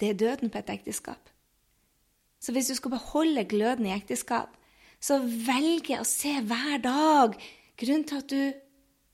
Det 0.00 0.12
er 0.12 0.20
døden 0.20 0.53
på 0.53 0.61
et 0.61 0.72
ekteskap. 0.72 1.31
Så 2.40 2.55
hvis 2.57 2.70
du 2.70 2.76
skal 2.76 2.94
beholde 2.94 3.44
gløden 3.48 3.88
i 3.88 3.94
ekteskap, 3.96 4.55
så 5.00 5.18
velger 5.20 5.94
jeg 5.94 6.03
å 6.05 6.09
se 6.09 6.33
hver 6.44 6.81
dag 6.85 7.37
grunnen 7.81 8.07
til 8.09 8.20
at 8.20 8.33
du 8.33 8.70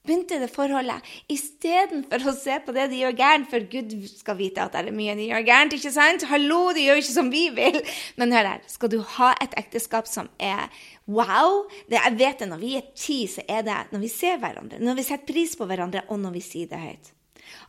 begynte 0.07 0.39
det 0.41 0.49
forholdet, 0.53 1.05
istedenfor 1.33 2.25
å 2.31 2.35
se 2.37 2.59
på 2.65 2.75
det 2.77 2.87
de 2.93 3.01
gjør 3.03 3.17
gærent, 3.19 3.49
for 3.51 3.67
Gud 3.71 3.95
skal 4.11 4.39
vite 4.39 4.65
at 4.65 4.75
det 4.75 4.85
er 4.85 4.97
mye 4.97 5.17
de 5.19 5.29
gjør 5.31 5.47
gærent, 5.47 5.77
ikke 5.77 5.93
sant? 5.95 6.27
Hallo, 6.31 6.61
de 6.77 6.87
gjør 6.87 7.01
ikke 7.03 7.15
som 7.15 7.33
vi 7.33 7.47
vil. 7.57 7.81
Men 8.21 8.35
hør 8.35 8.51
her, 8.53 8.63
skal 8.71 8.93
du 8.93 9.01
ha 9.17 9.33
et 9.43 9.57
ekteskap 9.61 10.11
som 10.11 10.31
er 10.43 10.71
wow 11.07 11.65
det, 11.91 11.99
Jeg 11.99 12.19
vet 12.19 12.39
det, 12.43 12.49
når 12.51 12.63
vi 12.63 12.77
er 12.79 12.87
ti, 12.95 13.19
så 13.31 13.45
er 13.49 13.67
det 13.67 13.81
når 13.93 14.05
vi 14.07 14.13
ser 14.13 14.39
hverandre, 14.43 14.81
når 14.83 15.01
vi 15.01 15.07
setter 15.07 15.33
pris 15.33 15.57
på 15.59 15.69
hverandre, 15.69 16.07
og 16.09 16.23
når 16.23 16.39
vi 16.39 16.45
sier 16.45 16.71
det 16.71 16.83
høyt. 16.83 17.13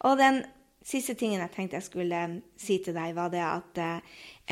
Og 0.10 0.18
den 0.22 0.44
siste 0.88 1.18
tingen 1.20 1.42
jeg 1.44 1.54
tenkte 1.56 1.78
jeg 1.78 1.88
skulle 1.88 2.24
um, 2.30 2.38
si 2.60 2.80
til 2.84 2.96
deg, 2.96 3.16
var 3.18 3.34
det 3.34 3.44
at 3.44 3.82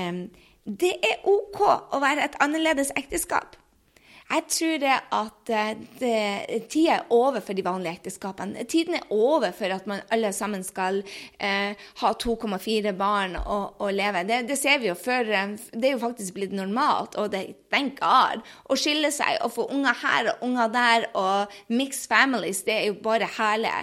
um, 0.01 0.25
det 0.65 0.95
er 1.05 1.21
OK 1.29 1.61
å 1.61 2.01
være 2.01 2.25
et 2.25 2.37
annerledes 2.41 2.91
ekteskap. 2.97 3.55
Jeg 4.25 4.43
tror 4.49 4.79
det 4.81 4.93
at 5.13 5.49
eh, 5.53 5.81
det, 5.99 6.61
tida 6.73 6.95
er 6.95 7.11
over 7.13 7.43
for 7.45 7.53
de 7.53 7.65
vanlige 7.65 7.99
ekteskapene. 7.99 8.63
Tiden 8.65 8.97
er 8.97 9.11
over 9.13 9.51
for 9.53 9.69
at 9.75 9.85
man 9.87 10.01
alle 10.09 10.31
sammen 10.33 10.63
skal 10.65 11.03
eh, 11.37 11.77
ha 12.01 12.11
2,4 12.23 12.95
barn 12.97 13.37
og, 13.43 13.77
og 13.77 13.93
leve. 13.93 14.23
Det, 14.25 14.41
det, 14.49 14.57
ser 14.57 14.81
vi 14.81 14.89
jo 14.89 14.97
før. 14.97 15.29
Eh, 15.29 15.53
det 15.77 15.91
er 15.91 15.93
jo 15.93 16.01
faktisk 16.01 16.39
blitt 16.39 16.57
normalt, 16.57 17.19
og 17.21 17.29
det 17.35 17.45
thank 17.69 18.01
God. 18.01 18.41
Å 18.65 18.79
skille 18.79 19.13
seg 19.13 19.37
og 19.45 19.53
få 19.59 19.69
unger 19.69 20.01
her 20.01 20.33
og 20.33 20.49
unger 20.49 20.73
der 20.73 21.07
og 21.13 21.55
mixed 21.69 22.09
families, 22.09 22.65
det 22.65 22.79
er 22.79 22.85
jo 22.89 22.99
bare 23.05 23.29
herlig. 23.37 23.77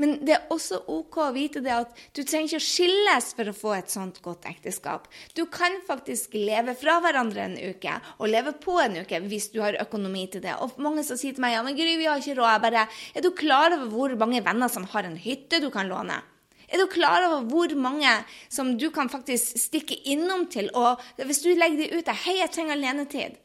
Men 0.00 0.18
det 0.26 0.34
er 0.34 0.52
også 0.52 0.82
OK 0.92 1.18
å 1.24 1.32
vite 1.34 1.62
det 1.64 1.72
at 1.72 2.02
du 2.16 2.20
trenger 2.20 2.50
ikke 2.50 2.60
å 2.60 2.66
skilles 2.66 3.30
for 3.36 3.48
å 3.48 3.56
få 3.56 3.72
et 3.78 3.92
sånt 3.92 4.20
godt 4.24 4.44
ekteskap. 4.50 5.08
Du 5.36 5.46
kan 5.52 5.78
faktisk 5.86 6.36
leve 6.36 6.76
fra 6.76 6.98
hverandre 7.04 7.46
en 7.46 7.56
uke, 7.56 7.96
og 8.20 8.30
leve 8.32 8.52
på 8.60 8.76
en 8.82 9.00
uke 9.00 9.22
hvis 9.24 9.50
du 9.54 9.62
har 9.64 9.78
økonomi 9.80 10.26
til 10.32 10.44
det. 10.44 10.58
Og 10.60 10.76
mange 10.82 11.04
som 11.06 11.18
sier 11.20 11.36
til 11.36 11.44
meg 11.44 11.56
ja, 11.56 11.64
men 11.64 11.78
Gry, 11.78 11.96
vi 11.96 12.08
har 12.10 12.20
ikke 12.20 12.36
råd. 12.36 12.52
Jeg 12.56 12.64
bare, 12.66 12.86
er 13.16 13.24
du 13.24 13.32
klar 13.36 13.76
over 13.78 13.88
hvor 13.92 14.16
mange 14.20 14.44
venner 14.44 14.72
som 14.72 14.88
har 14.92 15.08
en 15.08 15.20
hytte 15.20 15.62
du 15.64 15.70
kan 15.72 15.88
låne? 15.88 16.20
Er 16.66 16.82
du 16.82 16.88
klar 16.90 17.22
over 17.28 17.46
hvor 17.46 17.72
mange 17.78 18.10
som 18.50 18.74
du 18.78 18.88
kan 18.92 19.08
faktisk 19.08 19.56
stikke 19.60 19.96
innom 20.10 20.48
til? 20.50 20.68
Og 20.74 21.00
hvis 21.22 21.44
du 21.44 21.52
legger 21.54 21.84
det 21.84 21.92
ut 21.94 22.08
der, 22.08 22.24
hei, 22.26 22.40
jeg 22.42 22.52
trenger 22.52 22.76
alenetid 22.76 23.40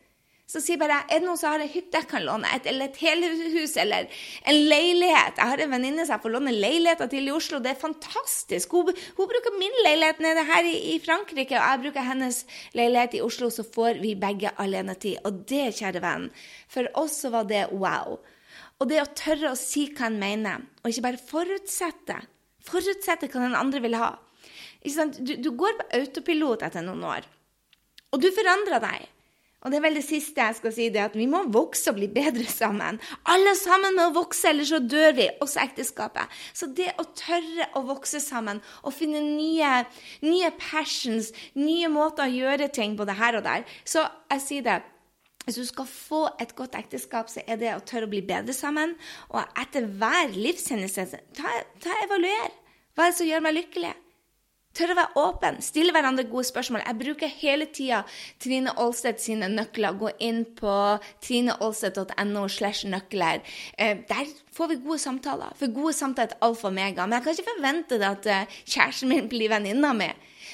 så 0.51 0.59
sier 0.59 0.79
bare 0.81 0.97
er 1.05 1.21
det 1.21 1.23
noen 1.23 1.39
som 1.39 1.53
har 1.53 1.61
en 1.63 1.71
hytte 1.71 1.95
jeg 1.95 2.07
kan 2.11 2.25
låne, 2.27 2.49
et, 2.51 2.65
eller 2.67 2.89
et 2.89 2.97
helhus 2.99 3.77
eller 3.79 4.09
en 4.49 4.57
leilighet. 4.67 5.37
Jeg 5.39 5.47
har 5.53 5.61
en 5.63 5.71
venninne 5.71 6.03
som 6.03 6.17
jeg 6.17 6.23
får 6.25 6.33
låne 6.33 6.51
leiligheter 6.51 7.07
til 7.13 7.29
i 7.29 7.31
Oslo. 7.31 7.61
Det 7.63 7.71
er 7.71 7.79
fantastisk. 7.79 8.75
Hun, 8.75 8.91
hun 9.15 9.29
bruker 9.31 9.55
min 9.55 9.77
leilighet 9.85 10.19
nede 10.25 10.43
her 10.49 10.67
i, 10.67 10.73
i, 10.91 10.97
Frankrike, 11.03 11.55
og 11.55 11.63
jeg 11.63 11.81
bruker 11.85 12.07
hennes 12.09 12.41
leilighet 12.75 13.15
i 13.15 13.23
Oslo, 13.23 13.47
så 13.53 13.63
får 13.63 14.01
vi 14.03 14.11
begge 14.19 14.51
alenetid. 14.59 15.21
Og 15.27 15.45
det, 15.47 15.69
kjære 15.79 16.03
venn, 16.03 16.27
for 16.71 16.91
oss 16.99 17.21
så 17.23 17.31
var 17.31 17.47
det 17.47 17.69
wow. 17.71 18.19
Og 18.81 18.91
det 18.91 18.99
å 18.99 19.07
tørre 19.15 19.53
å 19.53 19.59
si 19.59 19.85
hva 19.93 20.09
en 20.09 20.19
mener, 20.19 20.67
og 20.81 20.91
ikke 20.91 21.05
bare 21.07 21.23
forutsette. 21.31 22.19
Forutsette 22.67 23.31
hva 23.31 23.45
den 23.45 23.55
andre 23.55 23.79
vil 23.87 23.95
ha. 24.01 24.11
Du, 24.83 25.35
du 25.37 25.51
går 25.55 25.79
på 25.79 25.89
autopilot 26.01 26.67
etter 26.67 26.83
noen 26.83 27.07
år, 27.07 27.31
og 28.11 28.19
du 28.19 28.31
forandrer 28.35 28.83
deg. 28.83 29.09
Og 29.61 29.69
det 29.69 29.77
er 29.77 29.83
vel 29.83 29.97
det 29.99 30.05
siste 30.07 30.41
jeg 30.41 30.57
skal 30.57 30.73
si, 30.73 30.87
det 30.89 31.03
at 31.03 31.15
vi 31.17 31.27
må 31.29 31.43
vokse 31.53 31.91
og 31.91 31.99
bli 31.99 32.07
bedre 32.09 32.47
sammen. 32.49 32.97
Alle 33.29 33.53
sammen 33.59 33.97
må 33.97 34.07
vokse, 34.15 34.49
ellers 34.49 34.71
så 34.73 34.79
dør 34.81 35.13
vi, 35.19 35.27
også 35.43 35.61
ekteskapet. 35.61 36.39
Så 36.57 36.71
det 36.77 36.89
å 37.01 37.05
tørre 37.17 37.67
å 37.77 37.83
vokse 37.85 38.23
sammen 38.23 38.61
og 38.81 38.95
finne 38.95 39.21
nye, 39.21 39.83
nye 40.25 40.49
passions, 40.57 41.29
nye 41.59 41.91
måter 41.93 42.25
å 42.25 42.33
gjøre 42.33 42.71
ting 42.73 42.97
på 42.97 43.05
det 43.05 43.19
her 43.21 43.37
og 43.37 43.45
der 43.45 43.67
Så 43.85 44.07
jeg 44.33 44.45
sier 44.47 44.65
det. 44.65 44.81
Hvis 45.45 45.57
du 45.57 45.65
skal 45.65 45.87
få 45.89 46.21
et 46.41 46.53
godt 46.57 46.75
ekteskap, 46.77 47.29
så 47.29 47.41
er 47.49 47.57
det 47.57 47.73
å 47.73 47.81
tørre 47.85 48.05
å 48.05 48.11
bli 48.11 48.21
bedre 48.25 48.53
sammen. 48.53 48.93
Og 49.33 49.41
etter 49.57 49.87
hver 49.89 50.33
livshendelse, 50.35 51.21
ta, 51.37 51.53
ta 51.81 51.97
evaluer. 52.05 52.53
Hva 52.93 53.07
er 53.07 53.13
det 53.13 53.17
som 53.17 53.29
gjør 53.29 53.45
meg 53.45 53.57
lykkelig? 53.57 53.93
Tør 54.71 54.93
å 54.93 54.95
være 54.95 55.19
åpen, 55.19 55.57
stille 55.59 55.91
hverandre 55.91 56.23
gode 56.31 56.47
spørsmål. 56.47 56.85
Jeg 56.85 56.99
bruker 57.01 57.31
hele 57.41 57.65
tida 57.75 58.05
Trine 58.39 58.71
Aalstedt 58.79 59.19
sine 59.19 59.49
nøkler. 59.51 59.97
Gå 59.99 60.11
inn 60.23 60.45
på 60.55 60.75
trineaalstedt.no 61.25 62.45
slash 62.47 62.87
nøkler. 62.87 63.43
Eh, 63.75 63.99
der 64.07 64.31
får 64.55 64.71
vi 64.71 64.79
gode 64.85 65.01
samtaler. 65.03 65.51
For 65.59 65.75
gode 65.75 65.91
samtaler 65.97 66.37
er 66.37 66.47
alfa 66.47 66.69
og 66.71 66.77
mega. 66.77 67.03
Men 67.03 67.17
jeg 67.17 67.25
kan 67.25 67.35
ikke 67.35 67.49
forvente 67.49 67.99
det 67.99 68.07
at 68.07 68.29
eh, 68.31 68.61
kjæresten 68.63 69.11
min 69.11 69.27
blir 69.31 69.51
venninna 69.51 69.91
mi. 69.97 70.07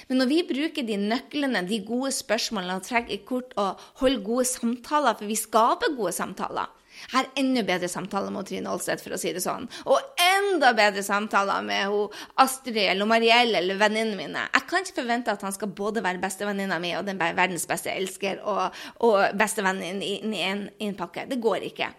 Men 0.10 0.24
når 0.24 0.32
vi 0.34 0.42
bruker 0.50 0.88
de 0.88 0.98
nøklene, 0.98 1.62
de 1.70 1.84
gode 1.86 2.10
spørsmålene, 2.16 2.80
og 2.80 2.90
trekker 2.90 3.22
kort 3.28 3.54
og 3.62 3.86
holder 4.02 4.26
gode 4.26 4.50
samtaler, 4.50 5.14
for 5.20 5.30
vi 5.30 5.38
skaper 5.38 5.94
gode 5.98 6.16
samtaler 6.18 6.74
har 7.14 7.30
enda 7.40 7.64
bedre 7.68 7.90
samtaler 7.92 8.34
med 8.34 8.48
Trine 8.50 8.72
Aalstedt, 8.72 9.04
for 9.04 9.16
å 9.16 9.20
si 9.22 9.34
det 9.36 9.44
sånn. 9.44 9.68
Og 9.90 10.24
enda 10.24 10.74
bedre 10.78 11.04
samtaler 11.06 11.66
med 11.66 11.88
hun 11.92 12.14
Astrid 12.44 12.80
eller 12.88 13.10
Marielle 13.10 13.62
eller 13.62 13.80
venninnene 13.80 14.20
mine. 14.20 14.46
Jeg 14.54 14.68
kan 14.70 14.86
ikke 14.86 15.02
forvente 15.02 15.34
at 15.34 15.46
han 15.46 15.56
skal 15.56 15.74
både 15.78 16.04
være 16.06 16.22
bestevenninna 16.24 16.80
mi 16.84 16.94
og 16.98 17.08
den 17.08 17.20
verdens 17.20 17.68
beste 17.70 17.94
elsker 17.94 18.42
og, 18.46 18.78
og 19.06 19.38
bestevennen 19.38 20.04
i, 20.04 20.18
i, 20.22 20.44
en, 20.48 20.68
i 20.80 20.92
en 20.92 20.98
pakke. 21.00 21.28
Det 21.30 21.42
går 21.44 21.70
ikke. 21.72 21.92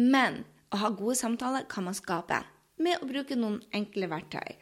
Men 0.00 0.42
å 0.74 0.82
ha 0.82 0.90
gode 0.94 1.16
samtaler 1.18 1.66
kan 1.70 1.86
man 1.86 1.96
skape 1.96 2.42
med 2.82 2.98
å 2.98 3.08
bruke 3.08 3.36
noen 3.38 3.60
enkle 3.74 4.08
verktøy. 4.10 4.56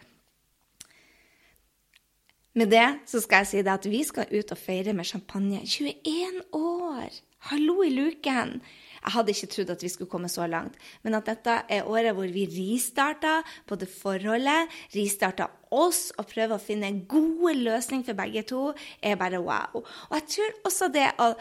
Med 2.53 2.69
det 2.69 2.85
så 3.09 3.23
skal 3.25 3.43
jeg 3.43 3.49
si 3.49 3.61
det 3.65 3.73
at 3.73 3.87
vi 3.89 4.03
skal 4.05 4.29
ut 4.29 4.51
og 4.53 4.61
feire 4.61 4.93
med 4.93 5.09
champagne. 5.09 5.63
21 5.65 6.43
år! 6.53 7.15
Hallo 7.49 7.81
i 7.83 7.89
luken! 7.95 8.59
Jeg 9.03 9.15
hadde 9.17 9.35
ikke 9.35 9.51
trodd 9.51 9.73
at 9.75 9.83
vi 9.83 9.91
skulle 9.91 10.11
komme 10.11 10.31
så 10.31 10.47
langt. 10.51 10.77
Men 11.03 11.19
at 11.19 11.27
dette 11.27 11.57
er 11.69 11.89
året 11.91 12.15
hvor 12.15 12.31
vi 12.31 12.47
ristarta 12.47 13.41
både 13.69 13.89
forholdet, 13.91 14.71
ristarta 14.95 15.49
oss 15.73 16.11
og 16.21 16.29
prøver 16.31 16.57
å 16.57 16.63
finne 16.63 16.93
gode 17.11 17.57
løsninger 17.59 18.11
for 18.11 18.19
begge 18.19 18.45
to, 18.49 18.65
er 19.03 19.19
bare 19.21 19.43
wow. 19.43 19.83
Og 19.83 20.19
jeg 20.21 20.29
tror 20.37 20.69
også 20.71 20.91
det 20.95 21.09
å 21.23 21.33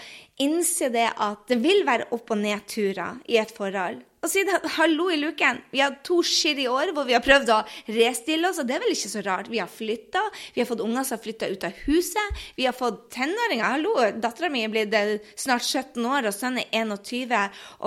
innse 0.42 0.90
det 0.94 1.10
at 1.12 1.46
det 1.52 1.60
vil 1.62 1.86
være 1.88 2.10
opp- 2.16 2.34
og 2.34 2.42
nedturer 2.42 3.22
i 3.30 3.38
et 3.42 3.54
forhold 3.54 4.02
og 4.22 4.30
si 4.30 4.44
det, 4.46 4.54
hallo 4.76 5.08
i 5.10 5.18
luken. 5.18 5.64
Vi 5.74 5.80
har 5.82 5.96
to 6.06 6.20
skittige 6.22 6.70
år 6.70 6.92
hvor 6.94 7.08
vi 7.08 7.16
har 7.16 7.24
prøvd 7.26 7.50
å 7.56 7.62
restille 7.90 8.52
oss, 8.52 8.60
og 8.62 8.68
det 8.70 8.76
er 8.76 8.84
vel 8.84 8.94
ikke 8.94 9.10
så 9.10 9.24
rart. 9.26 9.48
Vi 9.50 9.58
har 9.58 9.70
flytta, 9.72 10.22
vi 10.54 10.62
har 10.62 10.68
fått 10.70 10.84
unger 10.86 11.08
som 11.08 11.18
har 11.18 11.24
flytta 11.24 11.50
ut 11.50 11.66
av 11.66 11.80
huset, 11.88 12.44
vi 12.54 12.68
har 12.68 12.76
fått 12.78 13.08
tenåringer. 13.16 13.66
Hallo, 13.66 13.96
dattera 14.22 14.52
mi 14.54 14.62
er 14.62 14.70
blitt 14.74 14.94
eh, 14.94 15.16
snart 15.34 15.66
17 15.66 16.06
år, 16.06 16.30
og 16.30 16.36
sønnen 16.38 16.62
er 16.62 16.86
21, 16.86 17.34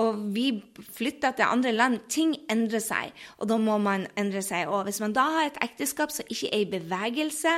og 0.03 0.25
vi 0.35 0.49
flytta 0.97 1.31
til 1.37 1.47
andre 1.47 1.71
land. 1.71 2.03
Ting 2.11 2.35
endrer 2.51 2.83
seg, 2.83 3.15
og 3.39 3.47
da 3.53 3.59
må 3.61 3.77
man 3.79 4.03
endre 4.19 4.43
seg. 4.43 4.67
Og 4.67 4.89
hvis 4.89 4.99
man 5.05 5.15
da 5.15 5.29
har 5.37 5.47
et 5.47 5.61
ekteskap 5.63 6.11
som 6.11 6.27
ikke 6.27 6.51
er 6.51 6.65
i 6.65 6.71
bevegelse, 6.75 7.55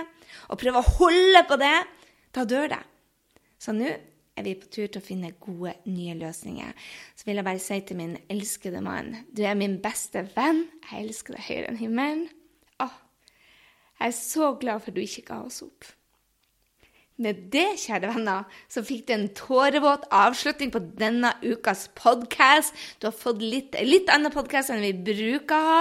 og 0.54 0.62
prøver 0.62 0.84
å 0.84 0.98
holde 1.00 1.44
på 1.50 1.58
det, 1.64 1.80
da 2.38 2.46
dør 2.46 2.70
det. 2.76 2.84
Så 3.58 3.74
nå 3.74 3.90
er 4.38 4.46
vi 4.46 4.56
på 4.60 4.70
tur 4.70 4.88
til 4.88 5.02
å 5.02 5.06
finne 5.06 5.34
gode, 5.42 5.74
nye 5.90 6.16
løsninger. 6.18 6.88
Så 7.18 7.28
vil 7.28 7.40
jeg 7.40 7.48
bare 7.48 7.64
si 7.64 7.80
til 7.82 8.00
min 8.00 8.16
elskede 8.30 8.82
mann 8.86 9.16
Du 9.34 9.44
er 9.44 9.58
min 9.58 9.80
beste 9.84 10.28
venn. 10.36 10.68
Jeg 10.92 11.08
elsker 11.08 11.38
deg 11.38 11.48
høyere 11.50 11.72
enn 11.72 11.82
himmelen. 11.82 12.26
Åh, 12.84 12.98
jeg 14.00 14.12
er 14.12 14.20
så 14.22 14.54
glad 14.62 14.84
for 14.84 14.94
at 14.94 14.98
du 14.98 15.02
ikke 15.04 15.28
ga 15.32 15.42
oss 15.48 15.64
opp. 15.66 15.90
Med 17.18 17.48
det, 17.50 17.80
kjære 17.82 18.12
venner, 18.12 18.44
så 18.70 18.84
fikk 18.86 19.08
du 19.08 19.16
en 19.16 19.30
tårevåt 19.34 20.04
avslutning 20.14 20.70
på 20.70 20.84
denne 21.00 21.32
ukas 21.42 21.88
podkast. 21.98 22.78
Du 23.02 23.08
har 23.10 23.16
fått 23.18 23.42
litt, 23.42 23.74
litt 23.82 24.12
annen 24.14 24.34
podkast 24.34 24.70
enn 24.70 24.86
vi 24.86 24.94
bruker 24.94 25.58
å 25.58 25.72
ha 25.72 25.80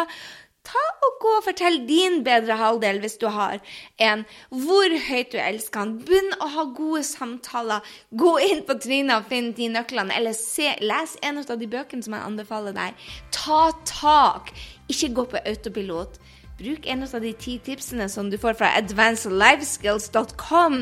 ta 0.67 0.85
og 1.07 1.19
gå 1.23 1.33
og 1.39 1.45
fortell 1.47 1.77
din 1.89 2.23
bedre 2.27 2.57
halvdel 2.61 2.99
hvis 3.03 3.19
du 3.23 3.27
har 3.33 3.59
en, 4.03 4.25
hvor 4.51 4.97
høyt 5.09 5.33
du 5.35 5.39
elsker 5.41 5.83
han. 5.83 5.99
Begynn 6.03 6.33
å 6.43 6.47
ha 6.57 6.65
gode 6.77 7.03
samtaler. 7.07 7.81
Gå 8.11 8.33
inn 8.49 8.63
på 8.67 8.75
Trina 8.83 9.21
og 9.21 9.29
finn 9.31 9.53
de 9.57 9.67
nøklene, 9.73 10.15
eller 10.17 10.35
se, 10.37 10.69
les 10.83 11.17
en 11.27 11.39
av 11.43 11.59
de 11.61 11.69
bøkene 11.71 12.03
som 12.05 12.15
jeg 12.17 12.27
anbefaler 12.31 12.75
deg. 12.77 12.91
Ta 13.35 13.63
tak. 13.89 14.45
Ikke 14.93 15.15
gå 15.15 15.23
på 15.33 15.39
autopilot. 15.45 16.13
Bruk 16.57 16.87
en 16.89 17.05
av 17.05 17.21
de 17.21 17.33
ti 17.37 17.59
tipsene 17.61 18.09
som 18.09 18.31
du 18.33 18.39
får 18.41 18.55
fra 18.57 18.69
advancedlifeskills.com, 18.79 20.75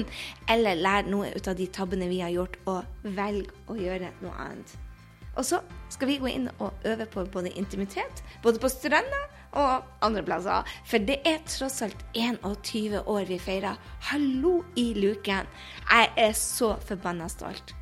eller 0.55 0.75
lær 0.79 1.03
noe 1.11 1.33
ut 1.35 1.49
av 1.51 1.57
de 1.59 1.67
tabbene 1.67 2.07
vi 2.13 2.21
har 2.23 2.31
gjort, 2.31 2.57
og 2.71 2.81
velg 3.17 3.51
å 3.67 3.75
gjøre 3.81 4.09
noe 4.23 4.35
annet. 4.47 4.69
Og 5.35 5.43
så 5.43 5.59
skal 5.91 6.09
vi 6.13 6.21
gå 6.23 6.29
inn 6.31 6.47
og 6.63 6.71
øve 6.87 7.07
på 7.11 7.25
både 7.35 7.51
intimitet, 7.59 8.23
både 8.45 8.63
på 8.63 8.71
stranda 8.71 9.21
og 9.55 9.87
andre 10.05 10.25
plasser. 10.27 10.75
For 10.89 10.99
det 10.99 11.21
er 11.29 11.43
tross 11.49 11.83
alt 11.87 12.05
21 12.15 13.01
år 13.07 13.31
vi 13.31 13.39
feirer. 13.39 13.79
Hallo 14.11 14.61
i 14.77 14.93
luken! 14.99 15.49
Jeg 15.91 16.13
er 16.17 16.37
så 16.39 16.75
forbanna 16.89 17.31
stolt. 17.33 17.75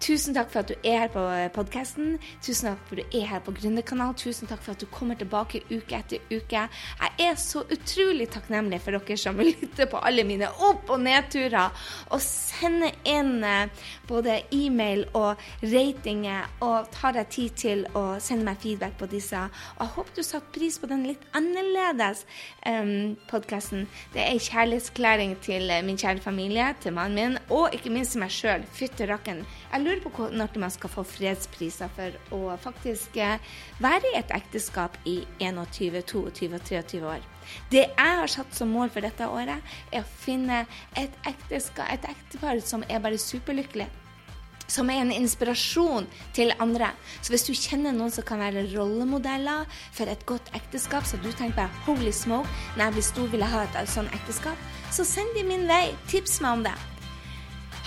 Tusen 0.00 0.32
takk 0.32 0.48
for 0.48 0.62
at 0.62 0.70
du 0.70 0.86
er 0.88 1.02
her 1.02 1.10
på 1.12 1.22
podkasten. 1.52 2.14
Tusen 2.40 2.70
takk 2.70 2.78
for 2.88 2.96
at 2.96 3.02
du 3.12 3.16
er 3.18 3.26
her 3.28 3.40
på 3.44 3.52
Gründerkanalen. 3.52 4.16
Tusen 4.16 4.48
takk 4.48 4.62
for 4.64 4.72
at 4.72 4.80
du 4.80 4.86
kommer 4.88 5.18
tilbake 5.20 5.60
uke 5.68 5.98
etter 5.98 6.22
uke. 6.32 6.62
Jeg 7.02 7.10
er 7.20 7.36
så 7.36 7.66
utrolig 7.68 8.30
takknemlig 8.32 8.78
for 8.80 8.96
dere 8.96 9.18
som 9.20 9.36
lytter 9.44 9.90
på 9.92 10.00
alle 10.00 10.24
mine 10.24 10.48
opp- 10.64 10.88
og 10.88 11.02
nedturer, 11.04 11.76
og 12.08 12.22
sender 12.24 12.96
inn 13.04 13.44
eh, 13.44 13.84
både 14.08 14.38
e-mail 14.56 15.04
og 15.12 15.42
ratinger, 15.60 16.48
og 16.64 16.88
tar 16.96 17.18
deg 17.18 17.28
tid 17.36 17.60
til 17.60 17.84
å 17.92 18.04
sende 18.24 18.48
meg 18.48 18.64
feedback 18.64 18.96
på 18.96 19.10
disse. 19.12 19.44
Og 19.76 19.84
jeg 19.84 19.94
håper 19.98 20.16
du 20.16 20.22
satte 20.24 20.56
pris 20.56 20.80
på 20.80 20.88
den 20.88 21.04
litt 21.10 21.28
annerledes 21.36 22.24
um, 22.24 22.72
ehm, 22.72 22.96
podkasten. 23.28 23.84
Det 24.16 24.24
er 24.24 24.32
en 24.32 24.42
kjærlighetsklæring 24.48 25.36
til 25.44 25.68
eh, 25.68 25.84
min 25.84 26.00
kjære 26.00 26.24
familie, 26.24 26.72
til 26.80 26.96
mannen 26.96 27.20
min, 27.20 27.38
og 27.52 27.76
ikke 27.76 27.92
minst 27.92 28.16
til 28.16 28.24
meg 28.24 28.32
sjøl. 28.32 28.64
Fytte 28.80 29.04
rakken. 29.12 29.44
Jeg 29.70 29.89
lurer 29.90 30.02
på 30.04 30.28
når 30.32 30.58
man 30.60 30.72
skal 30.72 30.92
få 30.92 31.04
fredspriser 31.06 31.90
for 31.96 32.36
å 32.36 32.56
faktisk 32.62 33.16
eh, 33.20 33.38
være 33.82 34.12
i 34.12 34.18
et 34.20 34.34
ekteskap 34.34 34.96
i 35.08 35.20
21, 35.40 36.02
22 36.06 36.50
og 36.54 36.66
23 36.66 37.02
år. 37.06 37.24
Det 37.70 37.86
jeg 37.88 38.18
har 38.20 38.30
satt 38.30 38.54
som 38.54 38.70
mål 38.70 38.92
for 38.94 39.04
dette 39.04 39.26
året, 39.26 39.62
er 39.90 40.04
å 40.04 40.12
finne 40.22 40.64
et 40.98 41.16
ekteskap, 41.26 41.88
et 41.90 42.06
ektepar 42.12 42.62
som 42.62 42.84
er 42.88 43.02
bare 43.02 43.18
superlykkelig. 43.18 43.88
Som 44.70 44.90
er 44.92 45.00
en 45.02 45.10
inspirasjon 45.10 46.04
til 46.36 46.52
andre. 46.62 46.92
Så 47.24 47.32
hvis 47.34 47.48
du 47.48 47.50
kjenner 47.58 47.90
noen 47.96 48.12
som 48.14 48.22
kan 48.26 48.38
være 48.38 48.68
rollemodeller 48.70 49.66
for 49.90 50.06
et 50.06 50.22
godt 50.30 50.52
ekteskap, 50.54 51.02
så 51.02 51.18
du 51.18 51.32
tenker 51.32 51.64
bare 51.64 51.82
holy 51.88 52.14
smoke, 52.14 52.46
når 52.76 52.84
jeg 52.84 52.98
blir 52.98 53.08
stor 53.08 53.34
vil 53.34 53.42
jeg 53.42 53.54
ha 53.56 53.66
et 53.66 53.90
sånt 53.90 54.14
ekteskap, 54.20 54.70
så 54.94 55.06
send 55.16 55.34
de 55.34 55.46
min 55.50 55.66
vei. 55.66 55.88
Tips 56.12 56.38
meg 56.44 56.60
om 56.60 56.66
det. 56.70 56.78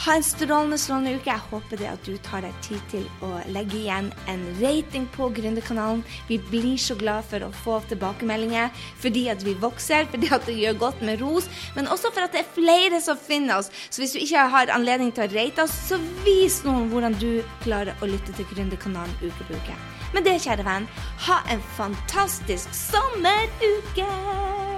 Ha 0.03 0.15
en 0.15 0.23
strålende, 0.23 0.75
strålende 0.77 1.13
uke. 1.15 1.29
Jeg 1.31 1.39
håper 1.47 1.79
det 1.79 1.87
at 1.87 2.03
du 2.03 2.17
tar 2.25 2.43
deg 2.43 2.55
tid 2.65 2.81
til 2.91 3.05
å 3.23 3.29
legge 3.55 3.77
igjen 3.79 4.09
en 4.27 4.41
rating 4.59 5.05
på 5.13 5.29
Gründerkanalen. 5.37 6.01
Vi 6.27 6.41
blir 6.49 6.75
så 6.81 6.97
glad 6.99 7.23
for 7.29 7.45
å 7.45 7.53
få 7.63 7.77
tilbakemeldinger 7.87 8.73
fordi 8.99 9.29
at 9.31 9.45
vi 9.47 9.53
vokser, 9.61 10.09
fordi 10.11 10.27
at 10.35 10.43
det 10.49 10.57
gjør 10.59 10.81
godt 10.81 11.05
med 11.07 11.23
ros, 11.23 11.47
men 11.77 11.87
også 11.87 12.11
for 12.11 12.27
at 12.27 12.35
det 12.35 12.43
er 12.43 12.51
flere 12.57 12.99
som 13.05 13.15
finner 13.15 13.61
oss. 13.61 13.71
Så 13.87 14.03
hvis 14.03 14.17
du 14.17 14.19
ikke 14.19 14.43
har 14.57 14.75
anledning 14.75 15.15
til 15.15 15.23
å 15.23 15.31
rate 15.37 15.63
oss, 15.63 15.77
så 15.87 16.01
vis 16.27 16.59
noen 16.67 16.91
hvordan 16.91 17.15
du 17.23 17.39
klarer 17.63 17.95
å 18.03 18.11
lytte 18.11 18.35
til 18.35 18.49
Gründerkanalen 18.51 19.15
uke 19.23 19.47
på 19.47 19.55
uke. 19.55 19.79
Med 20.13 20.27
det, 20.27 20.35
kjære 20.43 20.67
venn, 20.67 20.91
ha 21.29 21.39
en 21.47 21.63
fantastisk 21.79 22.75
sommeruke! 22.75 24.72